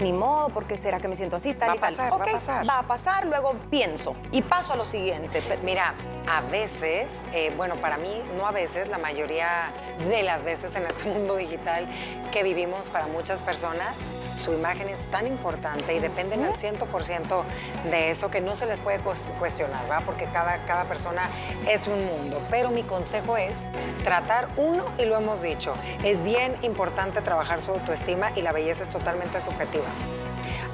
ni 0.00 0.12
modo, 0.12 0.48
porque 0.48 0.76
será 0.76 1.00
que 1.00 1.08
me 1.08 1.16
siento 1.16 1.36
así, 1.36 1.52
tal 1.52 1.76
y 1.76 1.78
tal. 1.78 2.00
va 2.00 2.06
a 2.06 2.18
pasar. 2.18 2.68
va 2.68 2.78
a 2.78 2.82
pasar, 2.84 3.26
luego 3.26 3.54
pienso 3.70 4.16
y 4.32 4.40
paso 4.40 4.72
a 4.72 4.76
lo 4.76 4.86
siguiente. 4.86 5.42
Mira, 5.62 5.94
a 6.26 6.40
veces, 6.40 7.10
eh, 7.34 7.52
bueno, 7.56 7.76
para 7.76 7.98
mí, 7.98 8.22
no 8.36 8.46
a 8.46 8.50
veces, 8.50 8.88
la 8.88 8.98
mayoría 8.98 9.70
de 10.08 10.22
las 10.22 10.42
veces 10.42 10.53
en 10.62 10.86
este 10.86 11.08
mundo 11.08 11.34
digital 11.34 11.86
que 12.32 12.44
vivimos 12.44 12.88
para 12.88 13.08
muchas 13.08 13.42
personas, 13.42 13.96
su 14.42 14.52
imagen 14.52 14.88
es 14.88 14.98
tan 15.10 15.26
importante 15.26 15.94
y 15.94 15.98
dependen 15.98 16.44
al 16.44 16.52
100% 16.52 17.42
de 17.90 18.10
eso 18.10 18.30
que 18.30 18.40
no 18.40 18.54
se 18.54 18.66
les 18.66 18.80
puede 18.80 19.00
cuestionar, 19.38 19.90
¿va? 19.90 20.00
Porque 20.00 20.26
cada, 20.26 20.64
cada 20.64 20.84
persona 20.84 21.28
es 21.68 21.86
un 21.88 22.04
mundo. 22.06 22.40
Pero 22.50 22.70
mi 22.70 22.84
consejo 22.84 23.36
es 23.36 23.58
tratar 24.04 24.48
uno, 24.56 24.84
y 24.98 25.06
lo 25.06 25.16
hemos 25.16 25.42
dicho, 25.42 25.74
es 26.04 26.22
bien 26.22 26.54
importante 26.62 27.20
trabajar 27.20 27.60
su 27.60 27.72
autoestima 27.72 28.30
y 28.36 28.42
la 28.42 28.52
belleza 28.52 28.84
es 28.84 28.90
totalmente 28.90 29.40
subjetiva. 29.40 29.86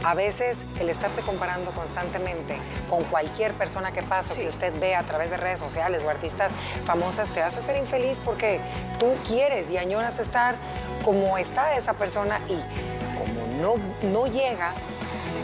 A 0.03 0.15
veces 0.15 0.57
el 0.81 0.89
estarte 0.89 1.21
comparando 1.21 1.71
constantemente 1.73 2.57
con 2.89 3.05
cualquier 3.05 3.53
persona 3.53 3.93
que 3.93 4.03
pasa, 4.03 4.35
que 4.35 4.49
usted 4.49 4.73
ve 4.81 4.95
a 4.95 5.03
través 5.03 5.31
de 5.31 5.37
redes 5.37 5.61
sociales 5.61 6.03
o 6.05 6.09
artistas 6.09 6.51
famosas, 6.87 7.31
te 7.31 7.43
hace 7.43 7.61
ser 7.61 7.77
infeliz 7.77 8.21
porque 8.25 8.61
tú 8.99 9.15
quieres 9.29 9.71
y 9.71 9.77
añoras 9.77 10.19
estar 10.19 10.55
como 11.05 11.37
está 11.37 11.77
esa 11.77 11.95
persona 11.95 12.41
y 12.49 12.57
como 13.19 13.47
no, 13.61 13.75
no 14.11 14.27
llegas 14.27 14.77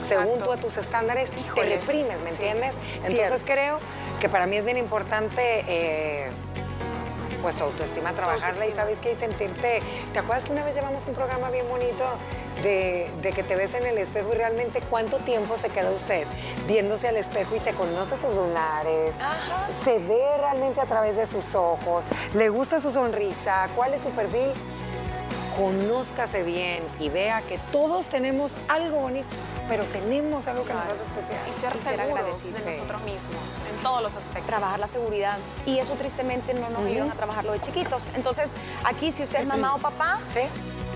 según 0.06 0.38
tú 0.38 0.52
a 0.52 0.56
tus 0.56 0.76
estándares, 0.76 1.30
te 1.30 1.62
reprimes, 1.62 2.20
¿me 2.20 2.30
entiendes? 2.30 2.74
Entonces 3.04 3.42
creo 3.44 3.80
que 4.20 4.28
para 4.28 4.46
mí 4.46 4.56
es 4.56 4.64
bien 4.64 4.78
importante... 4.78 5.64
Eh, 5.66 6.30
pues 7.42 7.54
tu 7.56 7.64
autoestima, 7.64 8.12
trabajarla 8.12 8.66
y 8.66 8.72
sabes 8.72 8.98
que 8.98 9.14
sentirte. 9.14 9.80
¿Te 10.12 10.18
acuerdas 10.18 10.46
que 10.46 10.52
una 10.52 10.64
vez 10.64 10.74
llevamos 10.74 11.06
un 11.06 11.14
programa 11.14 11.48
bien 11.50 11.68
bonito 11.68 12.04
de, 12.62 13.32
que 13.34 13.42
te 13.42 13.56
ves 13.56 13.74
en 13.74 13.86
el 13.86 13.98
espejo 13.98 14.30
y 14.32 14.36
realmente 14.36 14.80
cuánto 14.88 15.18
tiempo 15.18 15.56
se 15.56 15.68
queda 15.68 15.90
usted 15.90 16.26
viéndose 16.66 17.08
al 17.08 17.16
espejo 17.16 17.54
y 17.54 17.58
se 17.58 17.72
conoce 17.72 18.16
sus 18.16 18.34
lunares, 18.34 19.14
se 19.84 19.98
ve 19.98 20.36
realmente 20.38 20.80
a 20.80 20.86
través 20.86 21.16
de 21.16 21.26
sus 21.26 21.54
ojos, 21.54 22.04
le 22.34 22.48
gusta 22.48 22.80
su 22.80 22.90
sonrisa, 22.90 23.68
cuál 23.76 23.94
es 23.94 24.02
su 24.02 24.10
perfil? 24.10 24.50
Conózcase 25.56 26.42
bien 26.42 26.82
y 27.00 27.08
vea 27.08 27.40
que 27.40 27.58
todos 27.72 28.08
tenemos 28.08 28.56
algo 28.68 29.00
bonito, 29.00 29.26
pero 29.68 29.84
tenemos 29.84 30.48
algo 30.48 30.64
que 30.64 30.74
nos 30.74 30.86
hace 30.86 31.02
especial. 31.02 31.40
Y 31.48 31.60
ser, 31.60 31.74
seguros 31.74 32.52
de 32.52 32.72
nosotros 32.72 33.02
mismos 33.04 33.64
en 33.70 33.82
todos 33.82 34.02
los 34.02 34.16
aspectos. 34.16 34.44
Trabajar 34.44 34.78
la 34.78 34.86
seguridad. 34.86 35.38
Y 35.64 35.78
eso 35.78 35.94
tristemente 35.94 36.52
no 36.52 36.68
nos 36.68 36.84
ayudan 36.84 37.10
a 37.10 37.14
trabajarlo 37.14 37.52
de 37.52 37.62
chiquitos. 37.62 38.10
Entonces, 38.14 38.52
aquí 38.84 39.10
si 39.12 39.22
usted 39.22 39.40
es 39.40 39.46
mamá 39.46 39.74
o 39.74 39.78
papá, 39.78 40.20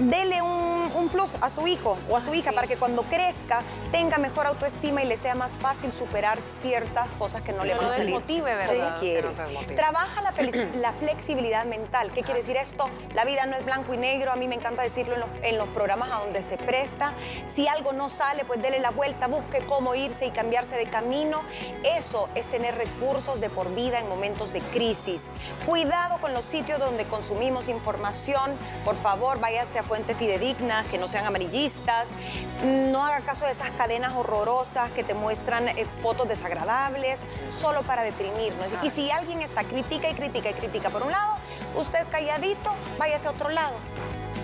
dele 0.01 0.43
un, 0.43 0.71
plus 1.11 1.35
a 1.41 1.51
su 1.51 1.67
hijo 1.67 1.99
o 2.09 2.17
a 2.17 2.21
su 2.21 2.33
hija 2.35 2.53
para 2.53 2.69
que 2.69 2.77
cuando 2.77 3.03
crezca 3.03 3.63
tenga 3.91 4.19
mejor 4.19 4.47
autoestima 4.47 5.03
y 5.03 5.07
le 5.07 5.17
sea 5.17 5.35
más 5.35 5.57
fácil 5.57 5.93
superar 5.93 6.39
ciertas 6.41 7.09
cosas 7.19 7.43
que 7.43 7.53
no 7.53 7.65
le 7.65 7.75
van 7.75 7.87
a 7.87 7.93
salir. 7.93 8.07
Desmotive, 8.07 8.55
¿verdad? 8.55 8.99
quiere. 9.01 9.29
Trabaja 9.75 10.23
la, 10.23 10.33
la, 10.81 10.93
flexibilidad 10.93 11.65
mental. 11.65 12.13
¿Qué 12.15 12.23
quiere 12.23 12.41
decir 12.41 12.57
esto? 12.57 12.89
La 13.15 13.25
vida 13.25 13.47
no 13.47 13.57
es 13.57 13.65
blanco 13.65 13.93
y 13.95 13.97
negro. 13.97 14.31
A 14.31 14.37
mí 14.37 14.47
me 14.47 14.55
encanta 14.55 14.83
decirlo 14.83 15.15
en 15.15 15.21
los, 15.21 15.31
en 15.43 15.59
los 15.59 15.69
programas 15.71 16.11
a 16.13 16.21
donde 16.21 16.43
se 16.43 16.57
presta. 16.57 17.13
Si 17.49 17.67
algo 17.67 17.93
no 17.93 18.09
sale, 18.09 18.45
pues 18.45 18.63
dele 18.63 18.79
la 18.79 18.91
vuelta, 18.91 19.27
busque 19.27 19.59
cómo 19.67 19.97
irse 19.97 20.27
y 20.27 20.31
cambiarse 20.31 20.77
de 20.77 20.87
camino. 20.87 21.41
Eso 21.83 22.29
es 22.37 22.47
tener 22.47 22.77
recursos 22.77 23.41
de 23.41 23.51
por 23.51 23.75
vida 23.75 23.99
en 23.99 24.09
momentos 24.09 24.53
de 24.53 24.61
crisis. 24.61 25.33
Cuidado 25.67 26.19
con 26.21 26.33
los 26.35 26.45
sitios 26.45 26.79
donde 26.79 27.05
consumimos 27.07 27.69
información. 27.69 28.53
Por 28.85 28.95
favor, 28.95 29.41
váyase 29.41 29.81
a 29.81 29.83
fuentes 29.91 30.17
fidedignas, 30.17 30.87
que 30.87 30.99
no 30.99 31.09
sean 31.09 31.27
amarillistas. 31.27 32.11
No 32.65 33.05
haga 33.05 33.23
caso 33.23 33.45
de 33.45 33.51
esas 33.51 33.73
cadenas 33.73 34.13
horrorosas 34.15 34.89
que 34.93 35.03
te 35.03 35.15
muestran 35.15 35.67
eh, 35.67 35.85
fotos 36.01 36.29
desagradables 36.29 37.25
solo 37.49 37.83
para 37.83 38.05
deprimirnos. 38.05 38.69
Y 38.85 38.91
si 38.91 39.11
alguien 39.11 39.43
está 39.43 39.65
critica 39.65 40.09
y 40.09 40.15
critica 40.15 40.51
y 40.51 40.55
critica 40.55 40.91
por 40.91 41.03
un 41.03 41.11
lado, 41.11 41.35
usted 41.75 42.07
calladito, 42.09 42.73
váyase 42.99 43.27
a 43.27 43.33
otro 43.33 43.49
lado 43.49 43.75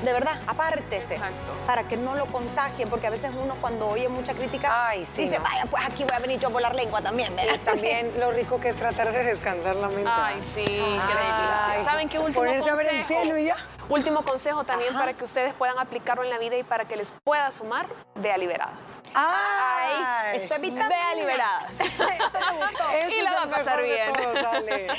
de 0.05 0.13
verdad, 0.13 0.39
apártese. 0.47 1.19
Para 1.67 1.85
que 1.85 1.97
no 1.97 2.15
lo 2.15 2.27
contagien, 2.27 2.89
porque 2.89 3.07
a 3.07 3.11
veces 3.11 3.33
uno 3.43 3.57
cuando 3.61 3.89
oye 3.89 4.09
mucha 4.09 4.35
crítica 4.35 4.91
dice, 4.97 5.39
vaya, 5.39 5.67
pues 5.71 5.83
aquí 5.85 6.05
voy 6.05 6.15
a 6.15 6.19
venir 6.21 6.39
yo 6.39 6.49
a 6.49 6.51
volar 6.51 6.75
lengua 6.77 7.01
también. 7.01 7.35
Y 7.39 7.59
también 7.59 8.13
lo 8.19 8.31
rico 8.31 8.61
que 8.61 8.69
es 8.69 8.77
tratar 8.77 9.13
de 9.13 9.25
descansar 9.25 9.77
la 9.77 9.89
mente. 9.89 10.11
Ay, 10.13 10.41
sí, 10.55 10.65
qué 10.65 10.71
delicia. 10.73 11.85
¿Saben 11.85 12.09
qué 12.09 12.19
último 12.19 12.45
Ponerse 12.45 12.71
consejo? 12.71 12.89
a 12.89 12.93
ver 12.93 13.01
el 13.01 13.07
cielo 13.07 13.39
y 13.39 13.47
ya. 13.47 13.57
Último 13.89 14.23
consejo 14.23 14.65
también 14.65 14.93
para 14.95 15.13
que 15.13 15.25
ustedes 15.25 15.55
puedan 15.55 15.79
aplicarlo 15.79 16.25
en 16.25 16.31
la 16.31 16.39
vida 16.39 16.57
y 16.57 16.65
para 16.65 16.87
que 16.87 16.97
les 16.97 17.13
pueda 17.23 17.51
sumar, 17.53 17.87
vea 18.17 18.37
liberadas. 18.37 19.03
Ay, 19.15 20.37
estoy 20.37 20.61
vitamina. 20.61 20.89
Vea 20.89 21.15
liberadas. 21.15 21.73
Eso 21.81 22.41
me 22.41 22.67
gustó. 22.67 22.85
y 23.09 23.23
la 23.23 23.33
va 23.33 23.43
a 23.43 23.51
pasar 23.51 23.83
bien. 23.83 24.13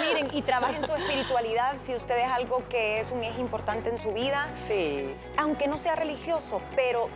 Miren, 0.00 0.28
y 0.32 0.42
trabajen 0.42 0.86
su 0.86 0.94
espiritualidad 0.94 1.74
si 1.82 1.94
usted 1.96 2.18
es 2.18 2.30
algo 2.30 2.62
que 2.68 3.00
es 3.00 3.10
un 3.10 3.24
eje 3.24 3.40
importante 3.40 3.90
en 3.90 3.98
su 3.98 4.12
vida. 4.12 4.48
Sí. 4.66 5.10
Aunque 5.36 5.66
no 5.66 5.76
sea 5.76 5.96
religioso, 5.96 6.62
pero 6.76 7.08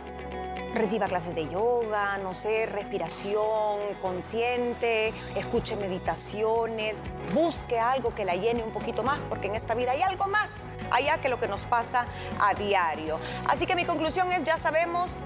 reciba 0.73 1.07
clases 1.07 1.35
de 1.35 1.47
yoga, 1.49 2.17
no 2.17 2.33
sé, 2.33 2.65
respiración 2.65 3.79
consciente, 4.01 5.13
escuche 5.35 5.75
meditaciones, 5.75 7.01
busque 7.33 7.79
algo 7.79 8.13
que 8.15 8.25
la 8.25 8.35
llene 8.35 8.63
un 8.63 8.71
poquito 8.71 9.03
más, 9.03 9.19
porque 9.29 9.47
en 9.47 9.55
esta 9.55 9.75
vida 9.75 9.91
hay 9.91 10.01
algo 10.01 10.27
más 10.27 10.65
allá 10.91 11.17
que 11.19 11.29
lo 11.29 11.39
que 11.39 11.47
nos 11.47 11.65
pasa 11.65 12.05
a 12.39 12.53
diario. 12.53 13.19
Así 13.47 13.65
que 13.65 13.75
mi 13.75 13.85
conclusión 13.85 14.31
es, 14.31 14.43
ya 14.43 14.57
sabemos 14.57 15.17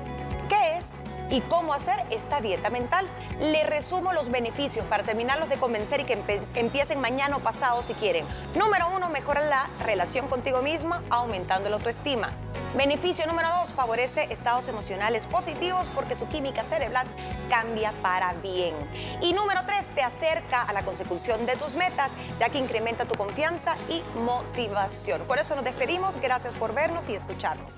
qué 0.50 0.78
es 0.78 0.96
y 1.30 1.42
cómo 1.42 1.74
hacer 1.74 2.00
esta 2.10 2.40
dieta 2.42 2.70
mental. 2.70 3.06
Le 3.40 3.64
resumo 3.64 4.14
los 4.14 4.30
beneficios 4.30 4.86
para 4.86 5.04
terminarlos 5.04 5.50
de 5.50 5.58
convencer 5.58 6.02
y 6.02 6.06
que 6.06 6.18
empiecen 6.56 7.02
mañana 7.02 7.38
o 7.38 7.40
pasado 7.40 7.84
si 7.84 7.94
quieren. 7.94 8.26
Número 8.56 8.90
uno, 8.96 9.10
mejora 9.10 9.42
la 9.42 9.68
relación 9.84 10.28
contigo 10.28 10.62
misma, 10.62 11.04
aumentando 11.10 11.70
la 11.70 11.76
autoestima. 11.76 12.32
Beneficio 12.76 13.26
número 13.26 13.48
dos, 13.60 13.74
favorece 13.74 14.28
estados 14.30 14.68
emocionales 14.68 15.26
positivos 15.26 15.90
porque 15.96 16.16
su 16.16 16.28
química 16.28 16.64
cerebral 16.64 17.08
cambia 17.50 17.92
para 18.02 18.34
bien. 18.34 18.76
Y 19.22 19.34
número 19.34 19.62
tres, 19.66 19.88
te 19.96 20.04
acerca 20.04 20.64
a 20.64 20.74
la 20.74 20.84
consecución 20.84 21.46
de 21.46 21.56
tus 21.56 21.76
metas, 21.76 22.12
ya 22.40 22.50
que 22.50 22.60
incrementa 22.60 23.06
tu 23.06 23.16
confianza 23.16 23.76
y 23.90 24.04
motivación. 24.20 25.22
Por 25.22 25.40
eso 25.40 25.56
nos 25.56 25.64
despedimos, 25.64 26.18
gracias 26.18 26.56
por 26.56 26.74
vernos 26.74 27.10
y 27.10 27.16
escucharnos. 27.16 27.78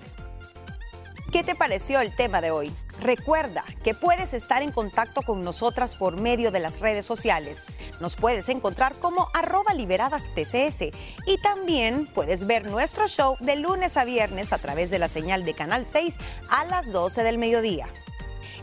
¿Qué 1.31 1.43
te 1.43 1.53
pareció 1.53 2.01
el 2.01 2.15
tema 2.15 2.41
de 2.41 2.49
hoy? 2.49 2.73
Recuerda 2.99 3.63
que 3.83 3.93
puedes 3.93 4.33
estar 4.33 4.63
en 4.63 4.71
contacto 4.71 5.21
con 5.21 5.43
nosotras 5.43 5.93
por 5.93 6.19
medio 6.19 6.49
de 6.49 6.59
las 6.59 6.79
redes 6.79 7.05
sociales. 7.05 7.67
Nos 7.99 8.15
puedes 8.15 8.49
encontrar 8.49 8.95
como 8.95 9.29
arroba 9.35 9.75
liberadas 9.75 10.31
TCS 10.33 10.91
y 11.27 11.37
también 11.43 12.07
puedes 12.07 12.47
ver 12.47 12.65
nuestro 12.71 13.07
show 13.07 13.37
de 13.41 13.57
lunes 13.57 13.95
a 13.95 14.05
viernes 14.05 14.53
a 14.53 14.57
través 14.57 14.89
de 14.89 14.97
la 14.97 15.07
señal 15.07 15.45
de 15.45 15.53
Canal 15.53 15.85
6 15.85 16.17
a 16.49 16.65
las 16.65 16.91
12 16.91 17.21
del 17.21 17.37
mediodía. 17.37 17.87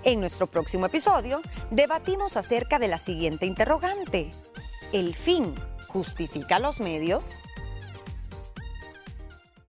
En 0.02 0.18
nuestro 0.18 0.48
próximo 0.48 0.86
episodio 0.86 1.42
debatimos 1.70 2.36
acerca 2.36 2.80
de 2.80 2.88
la 2.88 2.98
siguiente 2.98 3.46
interrogante. 3.46 4.32
¿El 4.92 5.14
fin 5.14 5.54
justifica 5.86 6.58
los 6.58 6.80
medios? 6.80 7.36